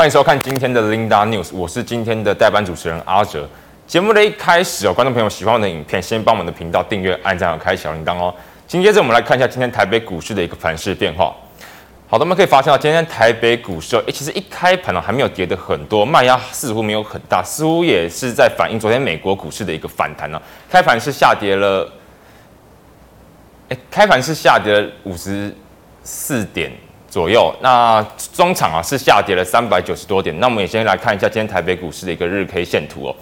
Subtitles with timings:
[0.00, 3.46] 欢迎收看今天的 Linda News，我是今天的代班主持人阿哲。
[3.86, 8.34] 节目的一开始哦，观众朋友喜欢我的影片，先帮我们的频道订阅、按赞和开小铃铛哦。
[8.66, 11.36] 紧接着我们来看一下今天台北股市的一个盘势变化。
[12.08, 20.40] 好的，我们可以发现到今天台北股市哦，其实一开盘呢还没有跌的很多，卖压似乎没有很大，似乎也是在反映昨天美国股市的一个反弹呢。
[20.70, 21.86] 开盘是下跌了，
[23.68, 25.54] 哎，开盘是下跌了五十
[26.02, 26.72] 四点。
[27.10, 28.00] 左右，那
[28.32, 30.38] 中场啊是下跌了三百九十多点。
[30.38, 33.14] 那我们也先来看一下今天台北股市的一个日 K 线图哦。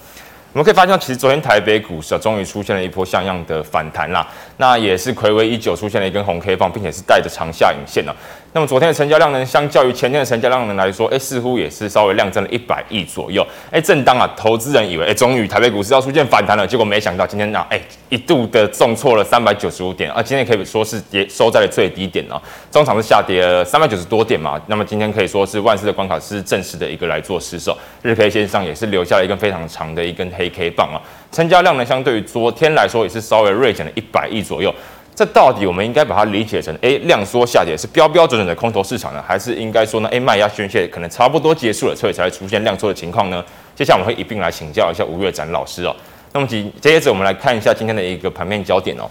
[0.53, 4.27] 我们可以发现，其实昨天台北股市啊，终于出现了一波像样的反弹啦。
[4.57, 8.15] 那也是睽违已久出现了一根红 K 棒，并且是带着长下影线了。
[8.59, 13.47] 那么昨天的成交量呢，相较于前天的成交量呢来说，哎，似乎也是稍微量增了一百亿左右。
[13.71, 22.43] 哎，正当啊，投资人以为哎，终于台北股市要出现反弹了，结果没想到今天呢，哎，一度的重挫了三百九十五点，啊，今天可以说是跌收在了最低点哦。
[22.69, 24.61] 中场是下跌了三百九十多点嘛。
[24.67, 30.98] 那么今天可以说是万事的关卡是正式的一个来做失守，日 K 线上也是留下了一根非常长的一根黑 K 棒啊。
[31.31, 34.75] 成交量呢，相对于昨天来说也是稍微锐减了一百亿左右。
[35.19, 43.44] 这到底我们应该把它理解成，哎，量缩下跌是标标准准的空头市场呢，还是应该说呢，哎，卖压宣泄可能差不多结束了，所以才会出现量缩的情况呢？
[43.74, 45.92] 接下来我们会一并来请教一下吴月展老师哦。
[46.33, 49.11] 那么紧接着我们来看一下今天的一个盘面焦点哦。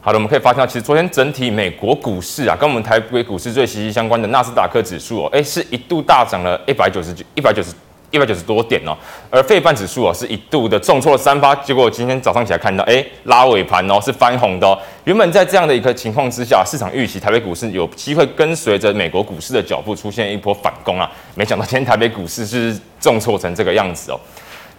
[0.00, 7.74] 好的，我们可以发现到，其实昨天整体美国股市啊，跟我们台北股市最息息相关的纳斯达克指数哦，哎，是一度大涨了一百九十九一百九十。
[8.10, 8.96] 一百九十多点哦，
[9.30, 14.78] 而费半指数哦是一度的重挫了三八，结果今天早上起来看到，哎，拉尾盘哦是翻红的哦。
[15.04, 24.18] 原本在这样的一个情况之下，市场预期台北股市有机会跟随着美国股市的脚步出现一波反攻啊，没想到今天台北股市是重挫成这个样子哦。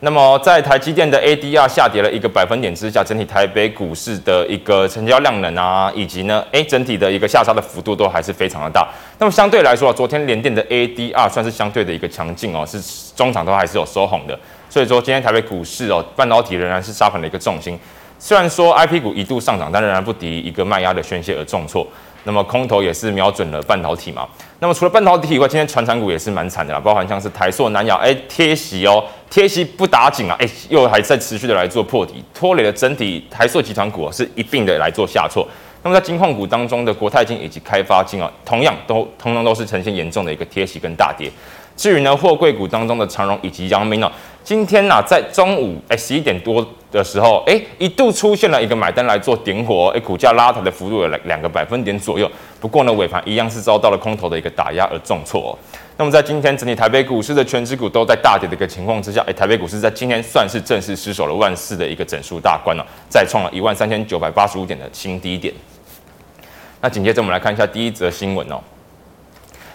[0.01, 8.87] 那么，在台积电的 ADR 下跌了一个百分点之下，整体台北股市的一个成交量能啊，以及呢，诶，整体的一个下杀的幅度都还是非常的大。
[9.17, 12.79] 那么相对来说，昨天联电的 ADR 算是相对的一个强劲哦，是
[13.13, 14.39] 中场都还是有收红的。
[14.69, 17.77] 所以说，今天台北股市哦，半导体仍然是杀盘的一个重心。
[18.17, 21.85] 虽然说 IP 股一度上涨，但仍然不敌一个卖压的宣泄而重挫。
[22.23, 24.27] 那么空头也是瞄准了半导体嘛。
[24.59, 35.47] 那么除了半导体以外，今天传产股也是蛮惨的啦，包含像是台塑、南亚，哎，贴息哦，贴息不打紧啊，哎，又还在持续的来做破底，拖累了整体台塑集团股啊，是一并的来做下挫。
[35.81, 41.31] 那么在金矿股当中的国泰金以及开发金啊，同样都通通都是呈现严重的一个贴息跟大跌。
[41.77, 44.11] 至于呢，货柜股当中的长荣以及阳明呢，
[44.43, 52.29] 今天呐、在中午哎十一点多的时候，哎一度出现了一个买单来做点火，哎股价拉抬的幅度有两两个百分点左右。
[52.59, 55.57] 不过呢，尾盘一样是遭到了空头的一个打压而重挫。
[55.97, 65.53] 那么在今天整体台北股市的全指股都在大跌的一个情况之下，哎，台北股市在今天算是正式失守了万四的一个整数大关了，再创了一万三千九百八十五点的新低点。
[66.81, 68.59] 那紧接着我们来看一下第一则新闻哦。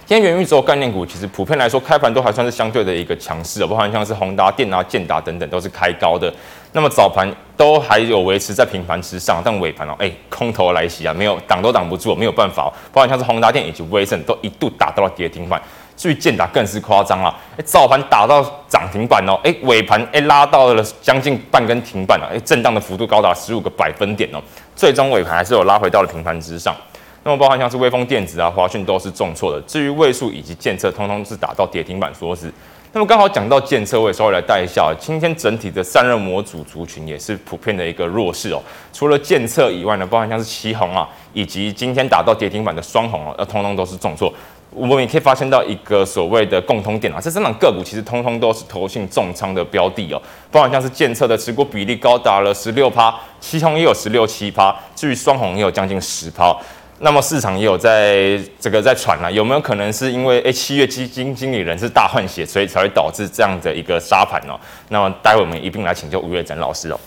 [0.06, 6.30] 今天元宇宙概念股其实普遍来说开盘都还算是相对的一个强势哦，包含像是宏达电啊、建达等等都是开高的。
[6.72, 7.26] 那么早盘
[7.56, 12.70] 都还有维持在平盘之上，但尾盘哦，哎，空头来袭啊，没有挡都挡不住，没有办法哦。
[12.92, 15.58] 包含像是宏达电以及威盛都一度打到了跌停板，
[15.96, 24.42] 至于建达更是夸张啊，哎，早盘打到涨停板哦，哎，尾盘哎拉到了将近半根停板了，哎，震荡的幅度高达十五个百分点哦，
[24.76, 26.76] 最终尾盘还是有拉回到了平盘之上。
[27.24, 32.52] 那么包含像是威锋电子啊、华讯都是重挫的，至于位数以及建测，通通是打到跌停板锁死。
[32.92, 38.62] 那么刚好讲到建测，我也稍微来带一下，今天整体的散热模组族群也是普遍的一个弱势哦。
[38.92, 44.32] 除了建测以外呢，包含像是奇鋐啊，以及今天打到跌停板的双红啊，那通通都是重挫。
[44.70, 50.20] 我们也可以发现到一个所谓的共通点啊，这三档个股其实通通都是投信重仓的标的哦。
[50.52, 56.56] 包含像是建测的持股比例高达了十六趴，奇鋐也有十六七趴，至于双红也有将近十趴。
[57.04, 64.58] 那么市场也有在这个在传了，有没有可能是因为诶七月基金经理人是大换血，所以才会导致这样的一个杀盘哦？
[64.88, 66.98] 那么待会我们一并来请教吴月展老师哦。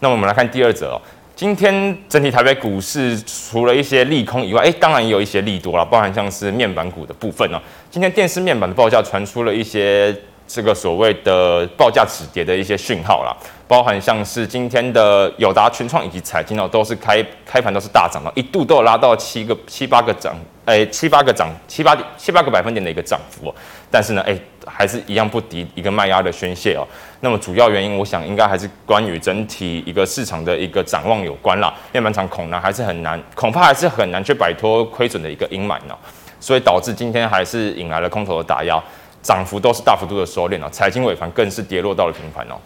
[0.00, 1.00] 那么我们来看第二则哦，
[1.34, 7.58] 今天整体台北股市除了一些利空以外，诶当然也有一些利多了，包含像是面板股的部分哦。
[7.90, 10.14] 今天电视面板的报价传出了一些
[10.46, 13.34] 这个所谓的报价止跌的一些讯号啦。
[13.68, 20.34] 包含像是今天的友达、群创以及财经哦，都是开开盘都是大涨的，一度都有拉到七个七八个涨，
[20.64, 23.54] 哎七八个涨七八七八个百分点的一个涨幅。
[23.90, 26.88] 但是呢，哎还是一样不敌一个卖压的宣泄哦。
[27.20, 31.72] 那么主要原因，我想应该还是关于整体一个市场的一个展望有关啦。
[31.92, 35.94] 面板厂恐难还是很难，恐怕还是很难去摆脱亏损的一个阴霾呢。
[36.40, 38.82] 所以导致今天还是引来了空头的打压，
[39.22, 40.70] 涨幅都是大幅度的收敛了。
[40.70, 42.56] 财经尾盘更是跌落到了平盘哦。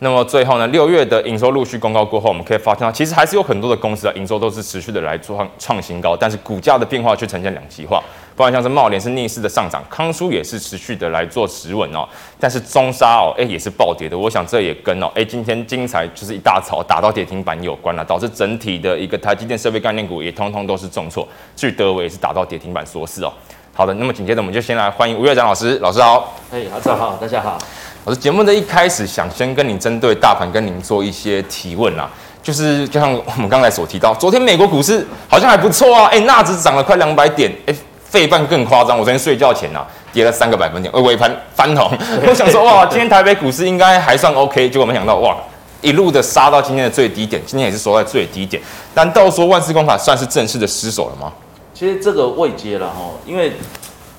[0.00, 8.00] 那么最后呢，六月的营收陆续公告过后，我们可以发现到，其实还是有很多的公司啊，营收都是持续的来创创新高，但是股价的变化却呈现两极化。
[8.36, 12.08] 不然像是茂联是逆势的上涨，康舒也是持续的来做持稳哦，
[12.38, 14.16] 但是中沙哦，哎也是暴跌的。
[14.16, 23.32] 我想这也跟哦，哎今天精彩就是一大早打到跌停板有关了，导致整体的一个台积电设备概念股也通通都是重挫，至于德微也是打到跌停板锁死哦。
[23.74, 26.34] 好的，那么紧接着我们就先来欢迎吴岳展老师，老师好。
[26.52, 27.58] 哎，大家好，大家好。
[28.04, 32.08] 老师节目的一开始想先跟你针对大盘跟您做一些提问啊，
[32.42, 37.74] 就是就像我们刚才所提到，昨天美国股市好像还不错啊，哎纳指涨了快两百点，哎。
[38.08, 41.92] 费半更夸张，我昨天睡觉前啊跌了三个百分点，呃尾盘翻红，
[42.26, 45.36] 我想说哇，今天台北股市应该还算 OK，结果没想到哇，
[45.82, 48.62] 一路的杀到今天的最低点，今天也是收在最低点。
[48.94, 51.30] 难道说万四功法算是正式的失守了吗？
[51.74, 53.52] 其实这个未接了哈，因为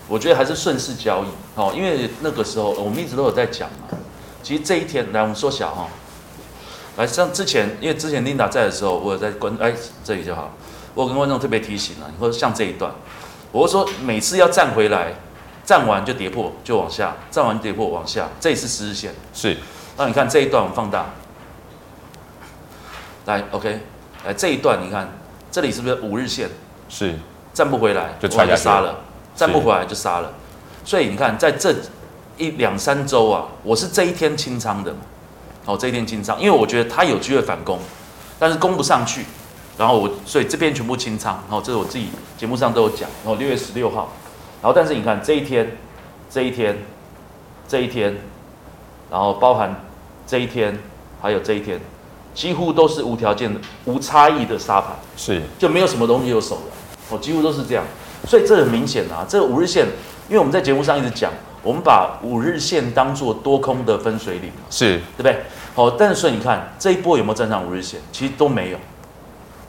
[0.09, 3.97] 我觉得还是顺势交易哦，因为那个时候我们一直都有在讲嘛。
[4.43, 5.87] 其实这一天来我们缩小哈，
[6.97, 9.71] 来像之前，因为之前 Linda 在的时候，我有在观哎
[10.03, 10.51] 这里就好，
[10.95, 12.91] 我跟观众特别提醒了，你说像这一段。
[13.51, 15.13] 我是说，每次要站回来，
[15.65, 19.13] 站完就跌破，就往下，站完跌破往下，这也是十日线。
[19.33, 19.57] 是。
[19.97, 21.07] 那你看这一段，我们放大。
[23.25, 23.79] 来，OK，
[24.25, 25.09] 来这一段，你看
[25.51, 26.49] 这里是不是五日线？
[26.87, 27.15] 是。
[27.53, 28.93] 站不回来就踹下去，杀了；
[29.39, 30.33] 站不回来就杀了。
[30.83, 31.73] 所以你看，在这
[32.37, 34.93] 一两三周啊，我是这一天清仓的。
[35.65, 37.79] 哦，这一天清仓，因为我觉得它有机会反攻，
[38.37, 39.23] 但是攻不上去。
[39.77, 43.09] 然后我，所以这边全部清仓，然后这是我自己节目上都有讲。
[43.23, 44.09] 然后六月十六号，
[44.61, 45.77] 然后但是你看这一天，
[46.29, 46.77] 这一天，
[47.65, 48.17] 这一天，
[49.09, 49.85] 然后包含
[50.27, 50.77] 这一天，
[51.21, 51.79] 还有这一天，
[52.33, 56.61] 几乎都是无条件的、无差异的杀盘，是就没有什么东西有手了，
[57.11, 57.85] 哦，几乎都是这样。
[58.27, 59.85] 所以这很明显啊，这个五日线，
[60.27, 61.31] 因为我们在节目上一直讲，
[61.63, 65.37] 我们把五日线当做多空的分水岭，是对不对？
[65.75, 67.99] 好，但是所以你看这一波有没有站上五日线？
[68.11, 68.77] 其实都没有。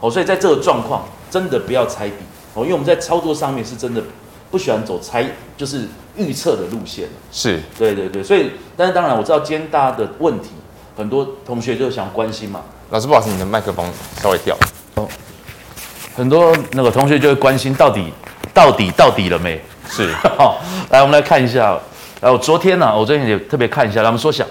[0.01, 2.17] 哦，所以在这个状况，真的不要猜底
[2.55, 4.03] 哦，因为我们在操作上面是真的
[4.51, 5.25] 不喜欢走猜，
[5.57, 5.87] 就是
[6.17, 7.07] 预测的路线。
[7.31, 10.51] 是，对对对，所以，但是当然我知道今天大家的问题，
[10.97, 12.63] 很多同学就想关心嘛。
[12.91, 13.87] 老师，不好意思，你的麦克风
[14.21, 14.57] 稍微掉。
[14.97, 15.07] 哦，
[16.17, 18.13] 很多那个同学就会关心到底
[18.53, 19.61] 到底到底了没？
[19.89, 20.61] 是， 好，
[20.91, 21.79] 来我们来看一下，
[22.21, 24.45] 来我昨天呢、啊，我昨天也特别看一下，他们缩小。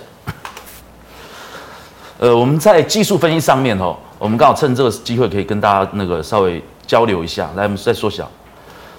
[2.18, 3.96] 呃，我们在技术分析上面哦。
[4.18, 7.50] 我们刚好趁这个机会，可以跟大家那个稍微交流一下。
[7.56, 8.30] 来，我们再缩小。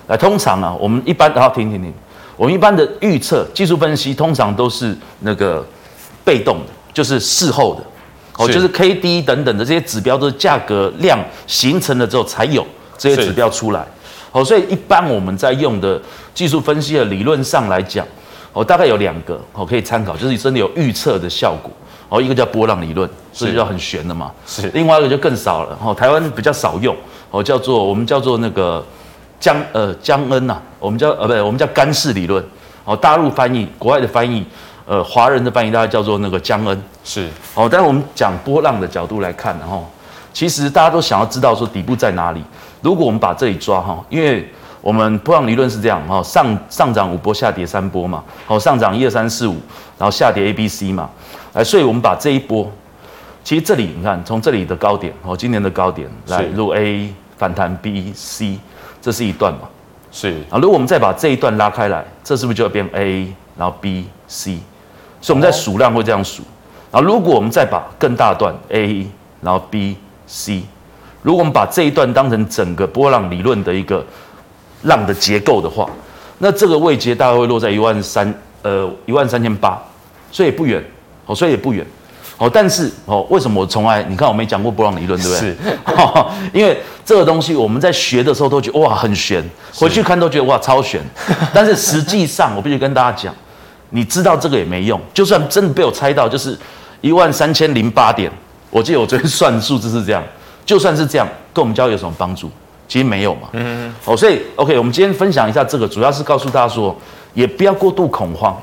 [0.06, 1.92] 来，通常啊，我们一般，然后停停停。
[2.38, 5.62] 我们一般的预测技术分析，通常都是那个
[6.24, 7.82] 被动的，就是事后的。
[8.42, 12.66] 哦，就是 K D 等等的这些指标，都是价格量形成了之后才有
[12.96, 13.84] 这些指标出来。
[14.32, 16.00] 哦，所以一般我们在用的
[16.34, 18.06] 技术分析的理论上来讲，
[18.52, 21.70] 哦，大概有两个哦可以参考，就是真的有预测的效果。
[22.08, 24.32] 哦，一个叫波浪理论，这就叫很玄的嘛。
[24.44, 25.78] 是，另外一个就更少了。
[25.80, 26.92] 哦，台湾比较少用。
[27.30, 28.84] 哦，叫做我们叫做那个
[29.38, 32.44] 江呃江恩呐，我们叫呃不对，我们叫干式理论。
[32.84, 34.44] 哦，大陆翻译，国外的翻译，
[34.86, 36.82] 呃，华人的翻译大概叫做那个江恩。
[37.04, 37.28] 是。
[37.54, 39.88] 哦，但是我们讲波浪的角度来看，然后
[40.32, 42.42] 其实大家都想要知道说底部在哪里。
[42.82, 44.48] 如果我们把这里抓哈，因为
[44.80, 48.24] 我们波浪理论是这样哈，上上涨五波，下跌三波嘛。
[48.46, 49.56] 好，上涨一二三四五，
[49.98, 51.10] 然后下跌 A B C 嘛。
[51.52, 52.70] 来，所以我们把这一波，
[53.44, 58.58] 其实这里你看，从这里的高点哦，今年的高点来入 A 反弹 B C，
[59.02, 59.68] 这是一段嘛？
[60.10, 60.58] 是啊。
[60.58, 64.58] 如果我们再把这一段拉开来，这是不是就要变 A，然后 B C？
[65.20, 66.42] 所以我们在数量会这样数。
[66.90, 69.06] 然后如果我们再把更大段 A，
[69.42, 69.96] 然后 B
[70.26, 70.62] C，
[71.22, 74.04] 如果我们把这一段当成整个波浪理论的一个
[74.82, 75.88] 浪的结构的话，
[76.38, 79.78] 那这个位阶大概会落在一万三，呃，一万三千八，
[80.30, 80.82] 所以也不远。
[81.26, 81.86] 哦，所以也不远，
[82.38, 85.50] 哦，但是哦，为什么我从来你看我没讲过波浪理论，对不对？
[85.50, 85.56] 是，
[86.52, 89.40] 因为这个东西我们在学的时候都觉得哇很玄，
[89.72, 91.00] 回去看都觉得哇超玄，
[91.54, 93.32] 但是实际上我必须跟大家讲，
[93.90, 96.58] 你知道这个也没用，就算真的被我猜到，就是
[97.00, 98.28] 一万三千零八点，
[98.70, 100.20] 我记得我昨天算数字是这样，
[100.70, 102.48] 就算是这样，跟我们交易有什么帮助？
[102.86, 103.48] 其实没有嘛。
[103.54, 103.94] 嗯嗯。
[104.04, 106.96] 哦，所以 OK，我们今天分享一下这个，主要是告诉大家说，
[107.34, 108.56] 也不要过度恐慌，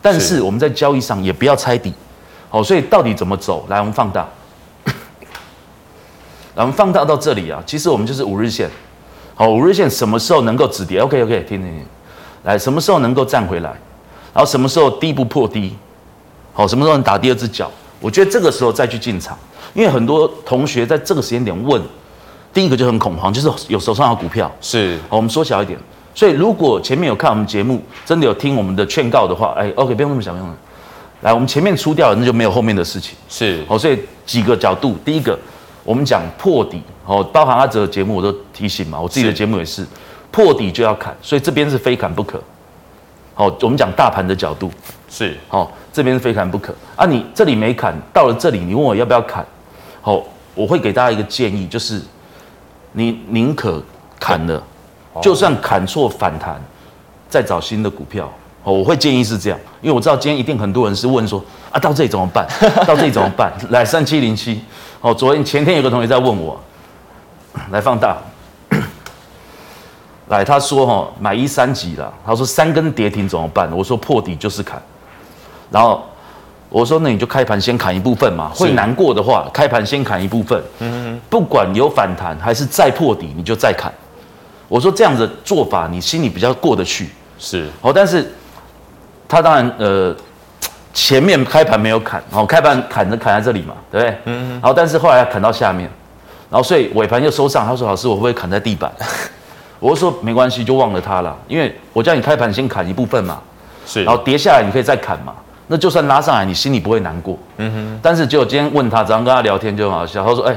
[0.00, 1.94] 但是我们在交易上也不要猜底。
[2.50, 3.64] 好，所以到底怎么走？
[3.68, 4.26] 来，我们放大。
[6.56, 7.62] 来，我们放大到这里啊。
[7.64, 8.68] 其实我们就是五日线。
[9.36, 11.86] 好，五日线什么时候能够止跌？OK，OK，听听听。
[12.42, 13.70] 来，什么时候能够站回来？
[14.34, 15.76] 然后什么时候低不破低？
[16.54, 17.70] 好，什么时候能打第二只脚？
[18.02, 19.38] 我觉得这个时候再去进场，
[19.72, 21.80] 因为很多同学在这个时间点问，
[22.52, 24.50] 第一个就很恐慌，就是有手上有股票。
[24.60, 24.98] 是。
[25.08, 25.78] 好，我们缩小一点。
[26.14, 30.54] 所以如果前面有看我们节目，真的有听我们的劝告的话，哎，OK，不用那么想，不用。
[31.22, 33.16] 来，我们前面出掉了，那就没有后面的事情。
[33.28, 35.38] 是，哦，所以几个角度，第一个，
[35.84, 39.88] 我们讲破底，哦，包含阿哲的节目我都提醒嘛，我自己的节目也是，是
[40.32, 42.42] 破底就要砍，所以这边是非砍不可。
[43.34, 44.70] 好，我们讲大盘的角度
[45.14, 47.04] 是，好，这边是非砍不可啊。
[47.04, 49.44] 你这里没砍，到了这里，你问我要不要砍？
[50.00, 50.22] 好，
[50.54, 52.00] 我会给大家一个建议，就是
[52.92, 53.82] 你宁可
[54.18, 54.62] 砍了，
[55.20, 56.58] 就算砍错反弹，
[57.28, 58.32] 再找新的股票。
[58.64, 62.46] 哦，我会建议是这样，因为我知道今天一定很多人是问说啊，到这里怎么办？
[62.86, 63.52] 到这里怎么办？
[63.68, 64.62] 来三七零七，
[65.02, 66.58] 哦，昨天前天有个同学在问我，
[67.70, 68.16] 来放大，
[70.28, 73.68] 来他说哈、哦，买一三级了，他说三根跌停怎么办？
[73.76, 74.80] 我说破底就是砍，
[75.72, 76.04] 然后
[76.68, 83.92] 我说那你就开盘先砍一部分嘛，会难过的话，开盘先砍一部分，嗯，不管有反弹还是再破底，你就再砍。
[84.68, 88.30] 我说这样子的做法你心里比较过得去，是，哦，但是。
[89.28, 90.14] 他当然，呃，
[90.92, 94.18] 前面开盘没有砍，然后开盘砍着砍在这里嘛，对不对？
[94.26, 94.50] 嗯。
[94.60, 95.88] 然后，但是后来砍到下面，
[96.50, 97.64] 然后所以尾盘又收上。
[97.64, 98.92] 他说：“老师，我会不会砍在地板？”
[99.80, 103.40] 我就说：“没关系，就忘了它了，因为我叫你开盘先砍一部分嘛，
[103.86, 104.04] 是。
[104.04, 105.32] 然后跌下来你可以再砍嘛，
[105.72, 107.34] 那就算拉上来，你心里不会难过。
[107.56, 107.98] 嗯哼。
[108.02, 110.22] 但是结果今天问他，早上跟他聊天就很好笑。
[110.22, 110.54] 他说：“哎，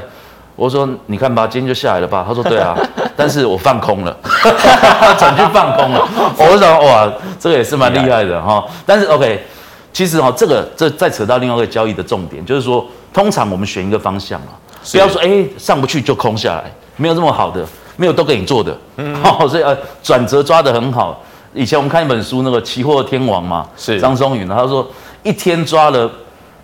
[0.54, 2.76] 我说你看吧，今天就下来了吧？”他说：“对啊。
[3.16, 4.14] ”但是我放空了，
[5.18, 6.06] 转去放空了。
[6.36, 8.62] 我就想，哇，这个也是蛮厉害的哈。
[8.84, 9.42] 但是 OK，
[9.90, 14.52] 其实哈，这个这再扯到另外一个交易的重点，就是说，通常我们选一个方向啊，
[14.92, 16.64] 不要说哎上不去就空下来，
[16.96, 17.64] 没有这么好的，
[17.96, 18.76] 没有都给你做的。
[18.98, 19.16] 嗯。
[19.48, 21.18] 所以呃，转折抓得很好。
[21.56, 24.88] 以前我们看一本书，那个期货天王嘛，是张松允，他说
[25.24, 26.08] 一天抓了。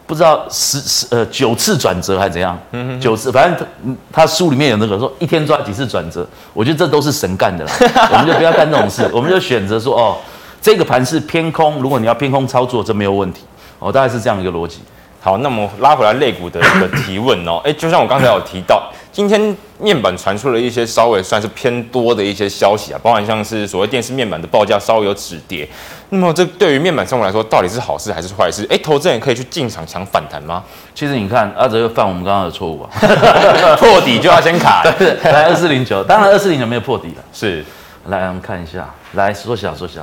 [0.04, 3.66] 不知道十十呃九次转折还是怎样，嗯，九次，反正
[4.12, 7.72] 他他书里面有那个说一天抓几次转折，我觉得这都是神干的啦，
[8.12, 10.16] 我们就不要干这种事，我们就选择说哦，
[10.60, 13.44] 这个盘是偏空，如果你要偏空操作，这没有问题，
[13.78, 14.80] 哦，大概是这样一个逻辑。
[15.20, 25.68] 好，那么拉回来肋骨的一个提问哦，哎，就像我刚才有提到，今天面板传出了一些稍微算是偏多的一些消息啊，包含像是所谓电视面板的报价稍微有止跌，
[26.08, 28.66] 那么这对于面板生活来说，到底是好事还是坏事？
[28.70, 30.64] 哎，投资人可以去进场抢反弹吗？
[30.94, 32.90] 其实你看，阿哲又犯我们刚刚的错误啊，
[33.78, 34.82] 破底就要先砍，
[35.24, 37.62] 来二四零九，当然二四零九没有破底了，是，
[38.06, 40.00] 来我们看一下，来缩小缩小，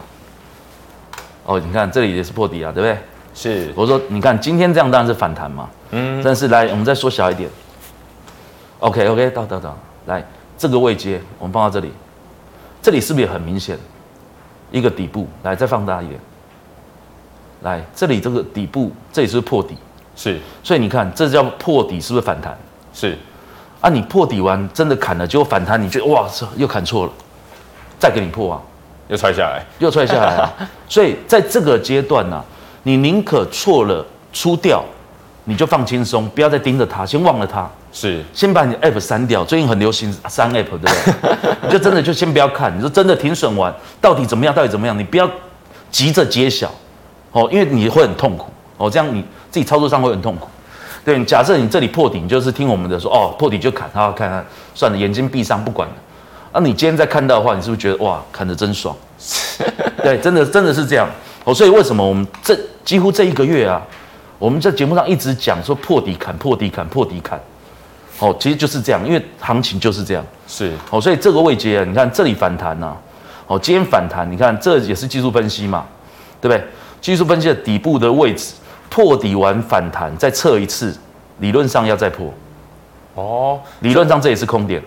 [1.45, 2.95] 哦，你看这里也是破底啊，对不对？
[3.33, 7.49] 是，我说你看今天这样当然是反弹嘛，嗯，但是来我们再缩小一点
[8.79, 10.25] ，OK OK，到到到，来
[10.57, 11.91] 这个位阶我们放到这里，
[12.81, 13.77] 这里是不是也很明显
[14.71, 15.27] 一个底部？
[15.43, 16.19] 来再放大一点，
[17.61, 19.77] 来这里这个底部这里是不是破底？
[20.15, 22.57] 是，所以你看这叫破底，是不是反弹？
[22.93, 23.17] 是，
[23.81, 27.11] 啊，你破底完真的砍了，结果反弹，你觉得哇，这又砍错了，
[27.99, 28.61] 再给你破啊，
[29.07, 30.51] 又踹下来，又踹下来啊，
[30.89, 32.45] 所以在这个阶段呢、啊。
[32.83, 34.81] 你宁可错了出掉，
[35.43, 37.69] 你就放轻松，不要再盯着它，先忘了它。
[37.91, 39.43] 是，先把你 app 删掉。
[39.43, 40.93] 最近很流行删 app，对不对？
[41.63, 42.75] 你就真的就先不要看。
[42.75, 44.53] 你说真的停损完，到底怎么样？
[44.53, 44.97] 到底怎么样？
[44.97, 45.29] 你不要
[45.91, 46.71] 急着揭晓，
[47.31, 48.51] 哦，因为你会很痛苦。
[48.77, 50.47] 哦，这样你自己操作上会很痛苦。
[51.03, 55.95] 对，假设你这里破底，你就是听我们的说，哦，破底就砍，好好看看，算了，眼睛闭上不管了。
[56.51, 58.95] 啊，你今天再看到的话，你是不是觉得哇，砍得真爽？
[60.03, 61.09] 对，真的真的是这样。
[61.43, 63.81] 哦，所以为什么我们这几乎这一个月啊，
[64.37, 67.39] 我们在节目上一直讲说破底砍、破底砍、破底砍，
[68.19, 70.25] 哦，其实就是这样，因为行情就是这样。
[70.47, 72.95] 是，哦，所以这个位阶啊，你看这里反弹呐，
[73.47, 75.85] 哦，今天反弹，你看这也是技术分析嘛，
[76.41, 76.63] 对不对？
[76.99, 78.53] 技术分析的底部的位置
[78.89, 80.93] 破底完反弹，再测一次，
[81.39, 82.33] 理论上要再破。
[83.15, 84.83] 哦，理论上这也是空点。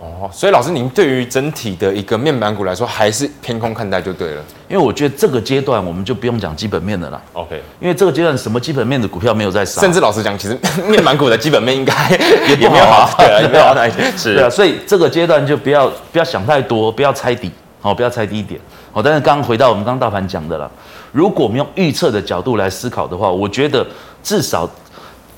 [0.00, 4.42] 哦，所以老师，您对于整体的一个面板股来说，还是偏空看待就对了。
[4.66, 7.20] 因为我觉得这个阶段我们就不用讲基本面的了。
[7.34, 11.92] OK，因为这个阶段什么基本面的股票没有在杀，甚至老实讲，其实 面板股的基本面应该
[12.48, 14.02] 也没有好啊，对啊，也没有好哪一些。
[14.16, 17.50] 是，对啊，所以这个阶段就不要不要想太多，不要猜底，
[17.82, 18.58] 好，不要猜低点。
[18.92, 20.70] 好，但是刚刚回到我们刚刚大盘讲的了，
[21.12, 23.86] 如果我们用预测的角度来思考的话，我觉得
[24.22, 24.66] 至少。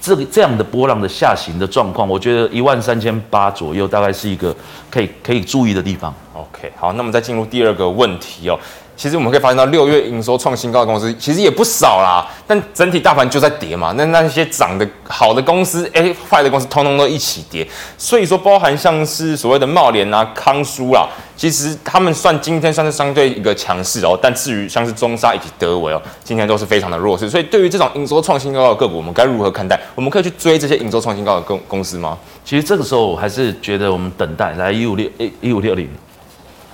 [0.02, 4.54] 这个这样的波浪的下行的状况，我觉得一万三千八左右大概是一个
[4.90, 6.12] 可以可以注意的地方。
[6.34, 8.58] OK，好，那么再进入第二个问题哦。
[9.02, 13.92] 其实我们可以发现到，六月营收创新高的公司其实也不少啦，但整体大盘就在跌嘛。
[13.96, 17.66] 那那些涨的好的公司，哎，坏的公司通通都一起跌。
[17.98, 24.16] 所以说，包含像是所谓的茂联啊、康舒啦，其实他们算今天算是相对一个强势哦。
[24.22, 27.28] 但至于像是中沙以及德维哦，今天都是非常的弱势。
[27.28, 29.76] 所以对于这种营收创新高的个股，我们该如何看待？
[29.96, 32.16] 我们可以去追这些营收创新高的公公司吗？
[32.44, 35.88] 其实这个时候我还是觉得我们等待来一五六一五六零。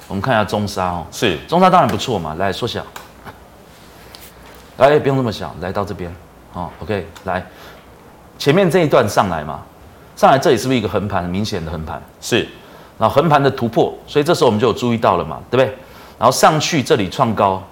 [0.08, 1.38] 我们看一下中沙哦，是。
[1.46, 2.82] 中沙当然不错嘛，来缩小，
[4.78, 6.12] 来不用那么小，来到这边，
[6.54, 7.46] 哦，OK，来，
[8.38, 9.60] 前面这一段上来嘛，
[10.16, 11.22] 上来这里是不是一个横盘？
[11.22, 12.02] 很明显的横盘？
[12.20, 12.48] 是，
[12.98, 15.76] 然后横盘的突破，所以这时候我们就有注意到了嘛，对不对？
[16.18, 17.62] 然后上去这里创高，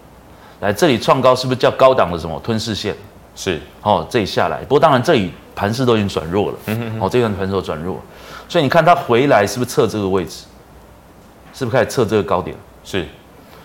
[0.61, 2.95] 来这里创高是不是叫高档的什么吞噬线？
[3.35, 8.01] 是，哦，这里下来，不过当然这里盘势都已经转弱了，嗯哼，哦，这段盘势都转弱，
[8.49, 10.45] 所以你看它回来是不是测这个位置？
[11.57, 12.55] 是不是开始测这个高点？
[12.85, 13.07] 是，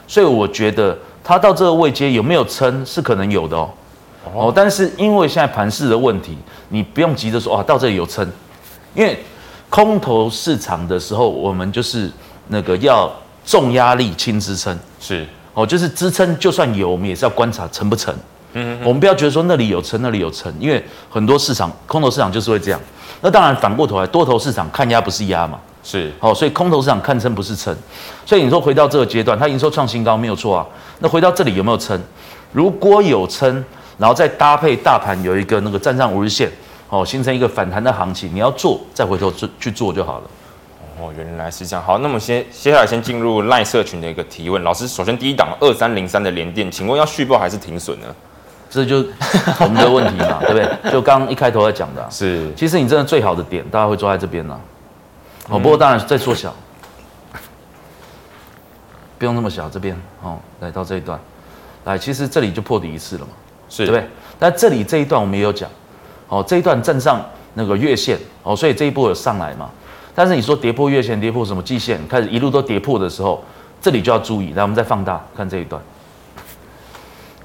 [0.07, 3.69] 所以我觉得它到这个位阶有没有撑是可能有的哦。
[4.33, 6.37] 哦，但是因为现在盘势的问题，
[6.69, 8.25] 你不用急着说啊，到这里有撑，
[8.93, 9.19] 因为
[9.69, 12.09] 空头市场的时候，我们就是
[12.47, 13.11] 那个要
[13.43, 18.15] 重压力轻支撑，是哦，就是支撑就算有，我们也是要观察成不成。
[18.53, 22.79] 嗯，我们不要觉得说那里有撑，那里有撑，因为很多市场空头市场就是会这样。
[23.21, 27.75] 那当然反过头来，多头市场看压不是压嘛，是哦，所以空头市场看撑不是撑。
[28.25, 30.65] 所以你说回到这个阶段，它营收创新高没有错啊。
[30.99, 32.01] 那回到这里有没有撑？
[32.51, 33.63] 如果有撑。
[33.97, 36.49] 然后再搭配大盘有一个那个站上五日线，
[36.89, 40.23] 哦，形成一个反弹的行情，你要做再回头去去做就好了。
[40.99, 41.85] 哦，原来是这样。
[41.85, 44.63] 好，那么先接下来先进入赖社群的一个提问。
[44.63, 48.07] 老师，首先第一档二三零三的联电，请问要续报还是停损呢？
[48.71, 49.05] 这就
[49.59, 50.91] 我们的问题嘛，对不对？
[50.91, 52.51] 就刚刚一开头在讲的、啊，是。
[52.55, 54.59] 其实你真的最好的点，大家会抓在这边呢、啊。
[55.51, 56.55] 哦，不过当然再缩小，
[59.19, 61.19] 不用那么小，这边哦，来到这一段，
[61.83, 63.31] 来，其实这里就破底一次了嘛。
[63.69, 64.05] 是对不对？
[64.37, 65.69] 但这里这一段我们也有讲，
[66.27, 69.69] 哦，这一段站上那个月线，哦，所以这一波有上来嘛。
[70.13, 73.41] 但是你说跌破月线，跌破什么季线，开始一路都跌破的时候，
[73.81, 74.51] 这里就要注意。
[74.53, 75.81] 来，我们再放大看这一段。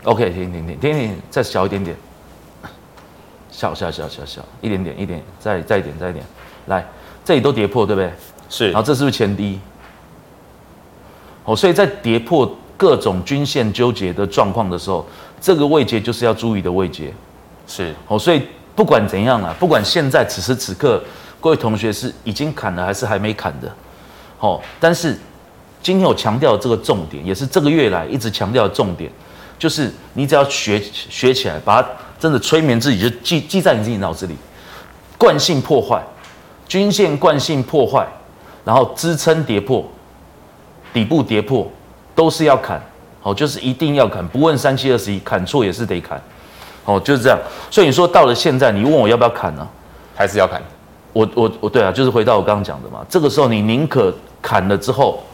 [0.03, 1.97] OK，停停停停停，再小一点点，
[3.53, 6.25] 小小小小小一点点一点，再再一点再一点。
[6.67, 6.85] 来，
[7.27, 8.11] 这里都跌破，对不对？
[8.49, 8.71] 是。
[8.71, 9.61] 然后这是不是前低？
[11.45, 15.07] 哦，所以在跌破各种均线纠结的状况的时候。
[15.39, 17.13] 这个位阶就是要注意的位阶，
[17.69, 18.43] 是哦，所以
[18.75, 21.01] 不管怎样啊，不管现在此时此刻
[21.43, 23.71] 各位同学是已经砍了还是还没砍的，
[24.41, 25.17] 哦，但是
[25.83, 29.13] 今天我强调的这个重点，也是这个月来一直强调的重点，
[29.59, 34.35] 就是你只要学学起来，把它真的催眠自己，就记记在你自己脑子里，
[35.19, 36.03] 惯性破坏，
[36.69, 38.07] 均线惯性破坏，
[38.65, 39.85] 然后支撑跌破，
[40.93, 41.71] 底部跌破，
[42.15, 42.81] 都是要砍。
[43.23, 46.21] 哦，就是一定要砍，不问三七二十一，砍错也是得砍。
[46.85, 47.37] 哦，就是这样。
[47.71, 49.67] 所以你说到了现在，你问我要不要砍呢？
[50.15, 50.63] 还是要砍？
[51.13, 53.05] 我我我，对啊，就是回到我刚刚讲的嘛。
[53.09, 55.25] 这个时候你宁可砍了之后，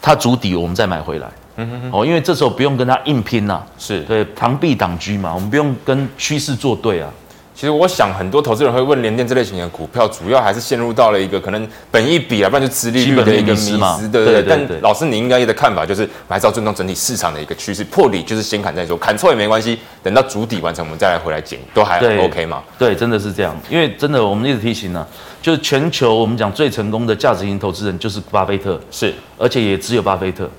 [0.00, 1.28] 它筑底，我们再买回来。
[1.56, 1.90] 嗯哼哼。
[1.92, 3.66] 哦，因为这时候不用跟它硬拼呐、啊。
[3.76, 7.10] 是对，螳臂挡车嘛，我们不用跟趋势作对啊。
[7.54, 14.42] 其实我想，很多投资人会问联电这类型的股票，主要还是陷入到了一个可能本一比啊，不然就殖利率的一个迷失，对不对？
[14.42, 22.60] 但老师，你应该的看法就是，还是要尊重整体市场的一个趋势，破底就是先砍再说，砍错也没关系，等到主底完成，我们再来回来捡，都还 OK 嘛？
[22.76, 25.06] 对，真的是这样，因为真的我们一直提醒呢、啊，
[25.40, 30.50] 就是全球我们讲最成功的价值型投资人就是巴菲特，是，而且也只有巴菲特。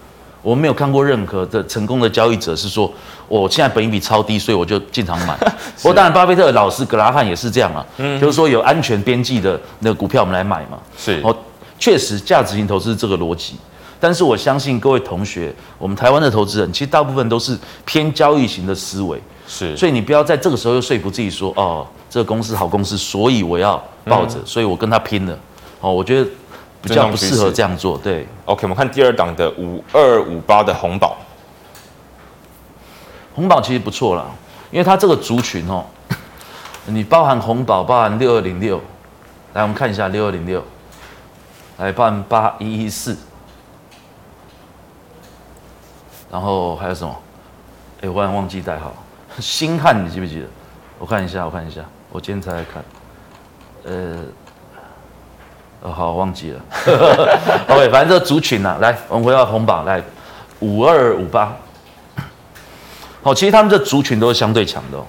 [0.45, 2.89] 我没有看过任何的成功的交易者是说，
[3.27, 5.36] 我现在本益比超低，所以我就进场买。
[5.81, 10.77] 不过当然，巴菲特的老师格拉汉也是这样啊，嗯，就是说有安全边际的那个股票我们来买嘛。
[10.95, 11.36] 是，哦，
[11.79, 13.55] 确实价值型投资这个逻辑。
[13.99, 19.19] 但是我相信各位同学，我们台湾的投资人其实大部分都是偏交易型的思维。
[19.47, 25.36] 是，所以你不要在这个时候又说服自己说，哦，这个公司好公司，所以我要抱着，所以我跟他拼了。
[25.81, 26.29] 哦，我觉得。
[26.85, 28.27] 比较不适合这样做，对。
[28.45, 31.17] OK，我们看第二档的五二五八的红宝，
[33.33, 34.29] 红宝其实不错了，
[34.69, 35.83] 因为它这个族群哦，
[36.85, 38.79] 你包含红宝，包含六二零六，
[39.53, 40.63] 来我们看一下六二零六，
[41.79, 43.17] 来包含八一一四，
[46.31, 47.15] 然后还有什么？
[48.01, 48.93] 哎，我忽然忘记代号，
[49.41, 50.45] 星汉你记不记得？
[50.99, 52.83] 我看一下，我看一下，我今天才来看，
[53.85, 54.23] 呃。
[55.85, 56.59] 哦，好，忘记了。
[57.69, 60.01] OK，反正这个族群啊，来，我们回到红榜来，
[60.59, 61.55] 五二五八。
[63.21, 65.05] 好，其实他们这族群都是相对强的哦。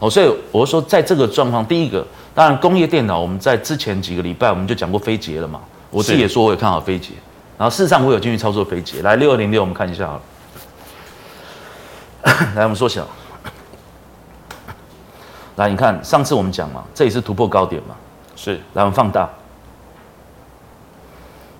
[0.00, 5.60] 哦，所以我说，在这个状况，第一个，当然工业电脑，我们在之前几个礼拜我们就讲过飞捷了嘛。
[5.90, 7.10] 我自己也说，我也看好飞捷。
[7.56, 9.00] 然后事实上，我有进去操作飞捷。
[9.02, 10.22] 来，六二零六，我们看一下好了。
[12.56, 13.06] 来，我们缩小。
[15.54, 17.94] 来，你看，上次我们讲嘛，这也是突破高点嘛。
[18.34, 18.56] 是。
[18.74, 19.30] 来，我们放大。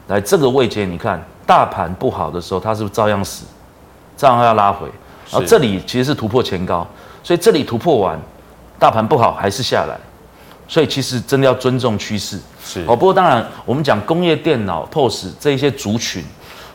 [0.09, 3.45] 来这个位阶，你看大盘不好的时候，它是不是照样死，
[4.17, 4.87] 照样要拉回？
[5.31, 6.87] 然后这里其实是突破前高，
[7.23, 8.17] 所以这里突破完，
[8.79, 9.99] 大盘不好还是下来，
[10.69, 12.39] 所以其实真的要尊重趋势。
[12.65, 12.85] 是。
[12.87, 16.25] 哦，不过当然我们讲工业电脑、POS 这一些族群，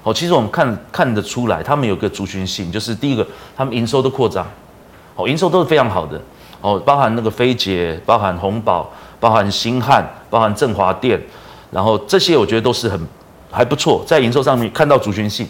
[0.04, 4.46] 哦，其实我们看看得出来，他们有个族群性，就是第一个，他们营收都扩张，
[5.15, 6.22] 哦，营收都是非常好的，
[6.60, 11.22] 哦，包含那个飞捷，包含宏宝，包含新汉，包含振华电，
[11.72, 13.00] 然后这些我觉得都是很
[13.52, 15.48] 还不错，在营收上面看到族群性。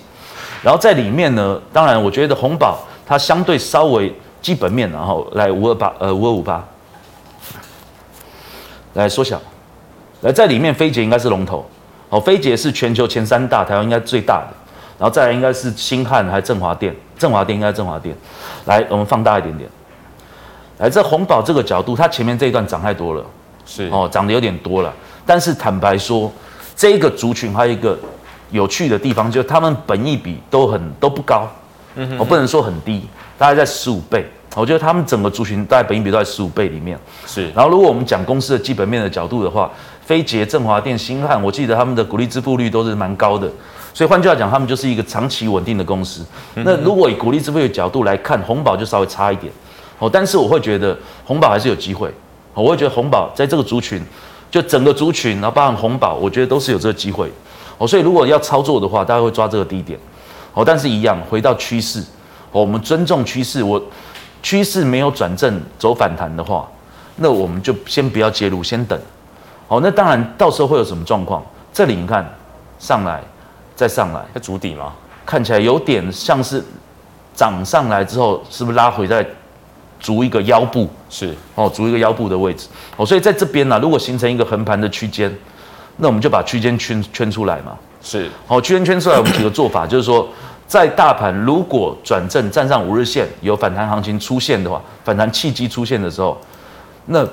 [0.63, 6.63] 然后在里面呢，当然我觉得红宝它相对稍微基本面，然后来五二八呃五二五八，
[8.93, 9.41] 来缩小，
[10.21, 11.65] 来在里面飞捷应该是龙头，
[12.09, 14.53] 哦，飞捷是全球前三大，台湾应该最大的，
[14.99, 18.15] 然后再来应该是新汉还是振华电，振华电应该是振华电，
[18.65, 19.69] 来我们放大一点点，
[20.77, 23.25] 来这红宝这个角度，它前面这一段涨太多了，
[23.65, 23.89] 是。
[23.91, 24.93] 哦涨得有点多了，
[25.25, 26.31] 但是坦白说，
[26.75, 27.97] 这一个族群还有一个。
[28.53, 31.47] 有趣的地方就是他们本益比都很都不高，
[31.95, 33.07] 嗯哼，我不能说很低，
[33.37, 34.25] 大概在十五倍。
[34.57, 36.99] 我觉得他们整个族群大概本益比都在十五倍里面。
[37.25, 37.49] 是。
[37.51, 43.49] 然后如果我们讲公司的基本面的角度的话，飞捷、振华电、新汉，我记得他们的股利支付率都是蛮高的。
[43.93, 46.25] 所以换句话讲，他们就是一个长期稳定的公司。
[46.55, 49.49] 那如果以股利支付的角度来看，红宝就稍微差一点。
[49.97, 52.13] 哦，但是我会觉得红宝还是有机会。
[52.53, 54.03] 我会觉得红宝在这个族群，
[54.51, 57.31] 就整个族群，然后包含红宝，我觉得都是有这个机会。
[57.77, 59.97] 哦，所以如果要操作的话，大家会抓这个低点。
[60.53, 62.01] 哦，但是一样回到趋势，
[62.51, 63.63] 哦，我们尊重趋势。
[63.63, 63.81] 我
[64.43, 66.69] 趋势没有转正走反弹的话，
[67.15, 68.99] 那我们就先不要介入，先等。
[69.67, 71.41] 哦，那当然到时候会有什么状况？
[71.71, 72.29] 这里你看
[72.77, 73.23] 上来，
[73.73, 74.91] 再上来，在筑底吗？
[75.25, 76.61] 看起来有点像是
[77.33, 79.25] 涨上来之后，是不是拉回再
[80.01, 80.89] 筑一个腰部？
[81.09, 82.67] 是哦，足一个腰部的位置。
[82.97, 85.33] 哦，所以在这边呢，如果形成一个横盘的区间。
[85.97, 90.27] 那我们就把区间圈圈出来嘛，是好，区间圈出来，我们几个做法就是说，
[90.65, 96.39] 在大盘如果转正站上五日线，有反弹行情出现的话，反弹契机出现的时候，
[97.05, 97.27] 那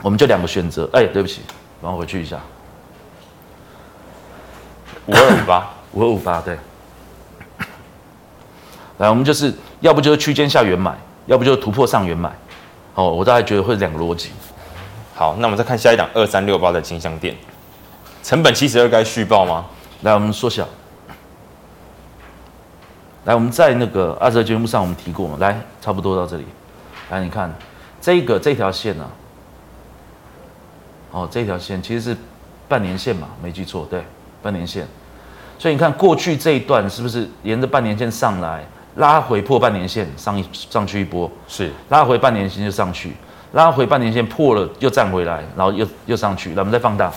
[0.00, 0.88] 我们就两个选择。
[0.92, 1.42] 哎，对不起，
[1.80, 2.40] 然后回去一下，
[5.06, 6.58] 五二五八， 五二五八，对。
[8.98, 12.30] 来，我们就是要不就是区间下圆买，要不就突破上缘买。
[12.94, 14.30] 哦，我大概觉得会两个逻辑。
[15.14, 17.36] 好，那我们再看下一档二三六八的金香店。
[18.22, 19.66] 成本七十二该续报吗？
[20.02, 20.66] 来，我们缩小。
[23.24, 25.36] 来，我们在那个阿泽节目上我们提过？
[25.38, 26.44] 来，差不多到这里。
[27.10, 27.52] 来，你看
[28.00, 29.10] 这个这条线呢、啊？
[31.12, 32.16] 哦，这条线其实是
[32.68, 33.28] 半年线嘛？
[33.42, 34.02] 没记错，对，
[34.42, 34.86] 半年线。
[35.58, 38.64] 所以你看过去这一段是不是沿着半年线上来，
[38.96, 41.30] 拉回破半年线，上一上去一波？
[41.48, 43.12] 是，拉回半年线就上去，
[43.52, 46.50] 拉回半年线破了又站回来，然后又又上去。
[46.50, 47.10] 来，我们再放大。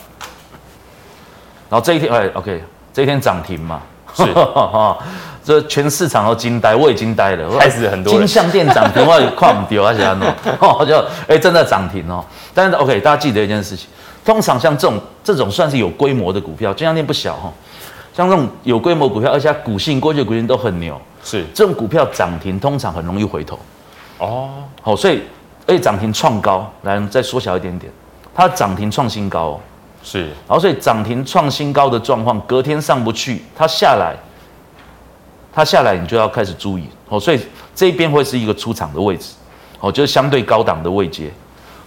[1.70, 3.82] 然后这一天，哎，OK，这一天涨停嘛，
[4.14, 4.24] 是，
[5.44, 12.24] 这全市场都惊呆，我也惊呆了，开始很多金项店涨停，我也跨不掉，而且呢， 哦，就哎真的涨停哦。
[12.54, 13.90] 但是 OK，大家记得一件事情，
[14.24, 17.52] 通常像这种这种算是有规模的股票，金项店不小哈，
[18.16, 21.44] 像这种有规模股票，而且股性过去的股性都很牛，是。
[21.54, 23.60] 这种股票涨停通常很容易回头，
[24.20, 25.24] 哦，好，所以
[25.68, 27.92] 而且涨停创高，来再缩小一点点，
[28.34, 29.60] 它涨停创新高哦。
[30.04, 34.16] 是，然后所以涨停创新高的状况，隔天上不去，它下来，
[35.52, 36.88] 它下来你就要开始注意。
[37.10, 37.20] 哦。
[37.20, 37.40] 所以
[37.74, 39.34] 这边会是一个出场的位置，
[39.80, 41.32] 哦，就是相对高档的位阶，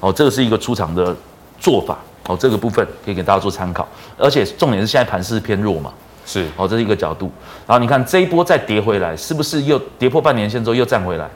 [0.00, 1.16] 哦，这个是一个出场的
[1.60, 1.96] 做法，
[2.26, 3.86] 哦，这个部分可以给大家做参考。
[4.16, 5.92] 而且重点是现在盘势偏弱嘛，
[6.28, 7.32] 是，哦，这是一个角度。
[7.66, 11.26] 然后你看这一波再跌回来，是不是又跌破半年线之后又站回来，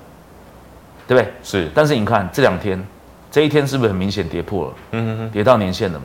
[1.08, 1.32] 对不对？
[1.42, 1.70] 是。
[1.74, 2.86] 但是你看这两天，
[3.30, 4.74] 这一天是不是很明显跌破了？
[4.90, 6.04] 嗯哼哼，跌到年线了嘛？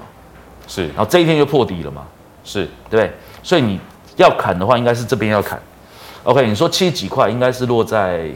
[0.69, 2.03] 是，然后这一天就破底了嘛？
[2.45, 3.11] 是对不对？
[3.43, 3.77] 所以你
[4.15, 5.61] 要砍的话，应该是这边要砍。
[6.23, 8.29] OK，你说七十几块，应该是落在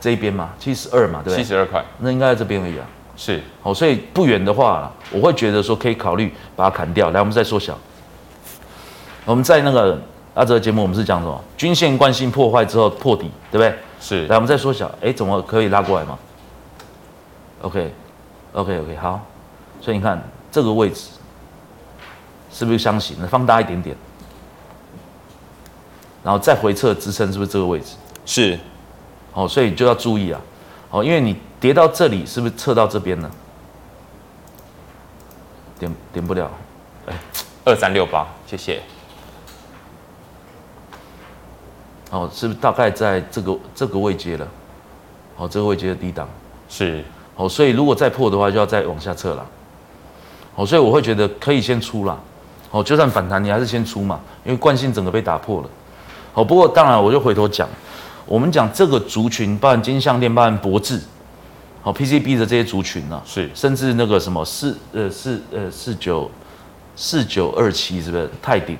[0.00, 0.50] 这一边嘛？
[0.58, 1.36] 七十二嘛，对不对？
[1.36, 2.84] 七十二块，那应该在这边而已啊。
[3.16, 7.10] 是，哦，所以不远的话，我会觉得说可以考虑把它砍掉。
[7.10, 7.78] 来，我们再缩小。
[9.24, 10.00] 我们在那个
[10.34, 11.44] 阿哲节目，我们是讲什么？
[11.56, 13.74] 均线惯性破坏之后破底，对不对？
[14.00, 14.26] 是。
[14.26, 14.90] 来，我们再缩小。
[15.00, 16.18] 哎，怎么可以拉过来吗
[17.62, 19.20] ？OK，OK，OK，好。
[19.80, 21.08] 所以你看这个位置。
[22.52, 23.16] 是不是相形？
[23.28, 23.96] 放大一点点，
[26.24, 27.94] 然后再回撤支撑，是不是这个位置？
[28.26, 28.58] 是，
[29.32, 30.40] 哦，所以就要注意啊，
[30.90, 33.30] 哦，因为你跌到这里，是不是测到这边呢？
[35.78, 36.50] 点点不了，
[37.06, 37.14] 哎，
[37.64, 38.82] 二三六八，谢谢。
[42.10, 44.46] 好，是不是大概在这个这个位阶了？
[45.36, 46.28] 好，这个位阶的低档
[46.68, 47.02] 是，
[47.36, 49.46] 好，所以如果再破的话，就要再往下测了。
[50.54, 52.20] 好，所以我会觉得可以先出了。
[52.72, 55.70] 哦，就算反弹，你还是先出嘛，因为惯性整个被打破了。
[56.32, 57.68] 好，不过当然我就回头讲，
[58.26, 61.00] 我们讲这个族群，包含金项链，包含博智，
[61.80, 66.30] 好 PCB 的这些族群呢、啊，是，甚至那个什么四呃四呃四九
[66.96, 68.76] 四九二七是不是泰鼎？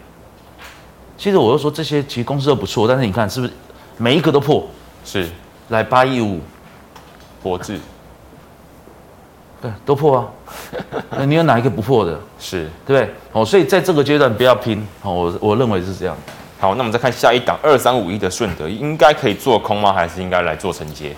[1.21, 3.53] 其实我就说这些其实公司都不错，但是你看是不是
[3.99, 4.67] 每一个都破？
[5.05, 5.29] 是，
[5.69, 6.41] 来八一五，
[7.43, 7.79] 博智，
[9.61, 10.25] 对，都破啊。
[11.19, 12.19] 那你有哪一个不破的？
[12.39, 13.15] 是对不对？
[13.33, 14.79] 哦，所以在这个阶段不要拼。
[15.03, 16.17] 哦，我我认为是这样。
[16.59, 19.93] 好，那我们再看下一档二三五一的顺德，应该可以做空吗？
[19.93, 21.15] 还是应该来做承接？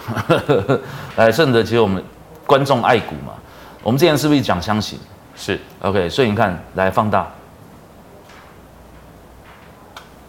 [1.15, 2.03] 来，顺德，其实我们
[2.45, 3.35] 观众爱股嘛。
[3.85, 4.99] 我们之前是不是讲箱型？
[5.37, 7.33] 是 OK，所以你看，来放大，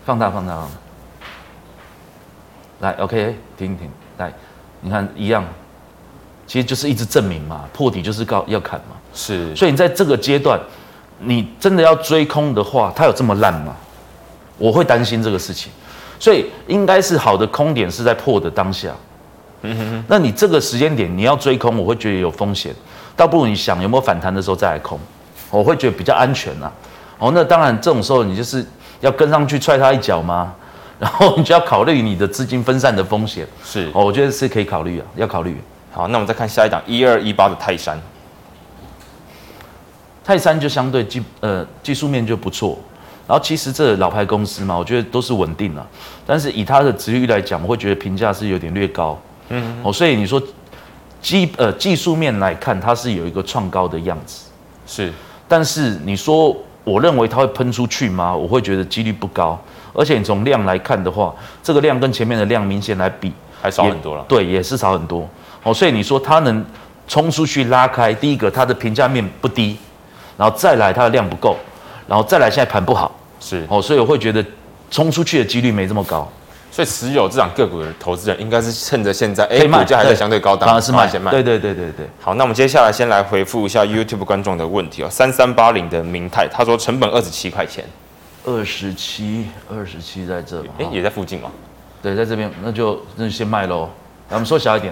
[0.05, 0.69] 放大，放大，放大。
[2.79, 4.33] 来，OK，停停，来，
[4.81, 5.45] 你看一样，
[6.45, 8.95] 其实就是一直证明嘛，破底就是告要砍嘛。
[9.13, 10.59] 是，所以你在这个阶段，
[11.19, 13.75] 你真的要追空的话，它有这么烂吗？
[14.57, 15.71] 我会担心这个事情，
[16.19, 18.89] 所以应该是好的空点是在破的当下。
[19.61, 22.75] 嗯哼哼，那你这个时间点你要追空，我会觉得有风险，
[23.15, 24.99] 倒不如你想有没有反弹的时候再来空，
[25.49, 26.69] 我会觉得比较安全啊。
[27.17, 28.65] 哦，那当然这种时候你就是
[29.03, 30.55] 要跟上去踹他一脚吗？
[30.97, 33.91] 然后你就要考虑你的资金分散的风险，是。
[33.93, 35.59] 哦，我觉得是可以考虑啊，要考虑。
[35.91, 37.99] 好，那我们再看下一档一二一八的泰山，
[40.23, 42.79] 泰山就相对技呃技术面就不错，
[43.27, 45.85] 然后其实这老牌公司嘛，我觉得都是稳定了，
[46.25, 49.81] 但是以它的值率来讲，我会觉得评价是有点略高，嗯。
[49.83, 50.41] 哦，所以你说
[51.21, 54.45] 技呃技术面来看，它是有一个创高的样子，
[54.87, 55.11] 是，
[55.49, 58.35] 但是你说我认为它会喷出去吗？
[58.35, 59.59] 我会觉得几率不高。
[59.93, 64.25] 而且你从量来看的话，这个量跟前面的量明显来比还少很多了。
[64.27, 65.29] 对，也是少很多。
[65.61, 66.65] 哦，所以你说它能
[67.07, 69.77] 冲出去拉开，第一个它的评价面不低，
[70.35, 71.55] 然后再来它的量不够，
[72.07, 74.43] 然后再来现在盘不好，是哦，所以我会觉得
[74.89, 76.27] 冲出去的几率没这么高。
[76.73, 81.29] 所以持有这档个股的投资人应该是趁着现在哎股价还在相对高档，当然是卖先卖。
[81.29, 82.09] 对对对对对。
[82.19, 85.07] 好，那我们接下来先来回复一下 YouTube 观众的问题哦。
[85.07, 87.85] 三三八零的明泰，他说成本二十七块钱。
[88.43, 90.69] 二十七，二十七在这吗？
[90.79, 91.51] 哎，也在附近哦？
[92.01, 93.87] 对，在这边，那就那就先卖喽。
[94.29, 94.91] 来，我们缩小一点，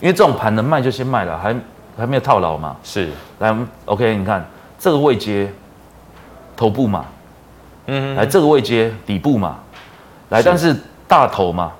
[0.00, 1.54] 因为这种盘能卖就先卖了，还
[1.94, 2.74] 还没有套牢嘛。
[2.82, 4.48] 是，来，我们 OK，你看
[4.78, 5.52] 这个位阶，
[6.56, 7.04] 头部嘛，
[7.88, 9.58] 嗯，来这个位阶底部嘛，
[10.30, 10.74] 来，但是
[11.12, 11.70] 大头嘛，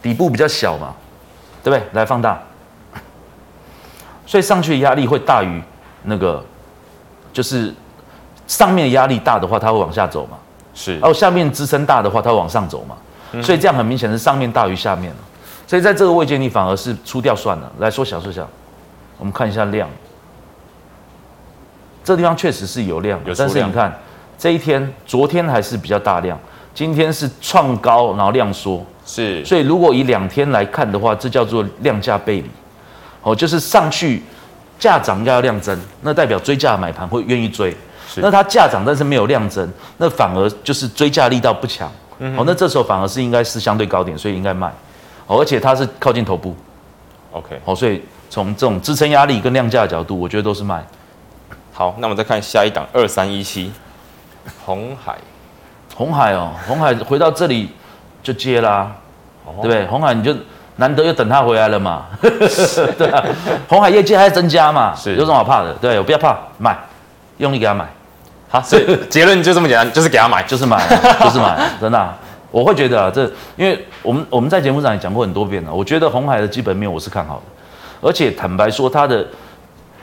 [0.00, 0.94] 底部比较小嘛，
[1.62, 1.86] 对不对？
[1.92, 2.40] 来放大，
[4.24, 5.62] 所以上去的压力会大于
[6.04, 6.42] 那个，
[7.30, 7.74] 就是。
[8.46, 10.38] 上面压力大的话，它会往下走嘛？
[10.72, 10.94] 是。
[10.94, 12.96] 然后下面支撑大的话，它会往上走嘛？
[13.32, 15.18] 嗯、所以这样很明显是上面大于下面了。
[15.66, 17.70] 所以在这个位阶，你反而是出掉算了。
[17.78, 18.48] 来缩小缩小，
[19.18, 19.86] 我们看一下量。
[22.02, 23.94] 这地方确实是有量，有量，但是你看
[24.38, 26.38] 这一天，昨天还是比较大量，
[26.78, 28.86] 今天是创高，然后量缩。
[29.04, 29.44] 是。
[29.44, 32.48] 所以如果以两天来看的话，这叫做量价背离。
[33.20, 34.22] 哦，就是上去
[34.78, 37.76] 价涨要量增，那代表追价买盘会愿意追。
[38.18, 41.90] 那它价涨，但是没有量增，那反而就是追价力道不强。
[42.20, 44.72] 嗯，哦，那这时候反而是应该是相对高点，所以应该卖。
[45.26, 46.54] 哦，而且它是靠近头部。
[47.32, 50.86] OK，好，所以从这种支撑压力跟量价的角度，我觉得都是卖。
[51.72, 53.72] 好，那我们再看下一档二三一七，
[54.64, 55.18] 红海。
[55.98, 57.68] 鸿海哦，红海回到这里
[58.22, 58.90] 就接啦，
[59.44, 59.84] 哦、对不对？
[59.86, 60.34] 红海你就
[60.76, 62.06] 难得又等他回来了嘛。
[62.96, 63.22] 对啊，
[63.68, 65.74] 红海业绩还在增加嘛，是有什么好怕的？
[65.74, 66.78] 对，我不要怕，买。
[67.38, 67.86] 用力给他买，
[68.48, 70.76] 好，所以结论就这么简单， 就是给他买，就是买，
[71.22, 72.16] 就是买， 真的、啊，
[72.50, 73.22] 我会觉得啊，这
[73.56, 79.24] 因为我们我们在节目上也讲过很多遍了，我觉得红海的基本面我是看好的，而且坦白说，它的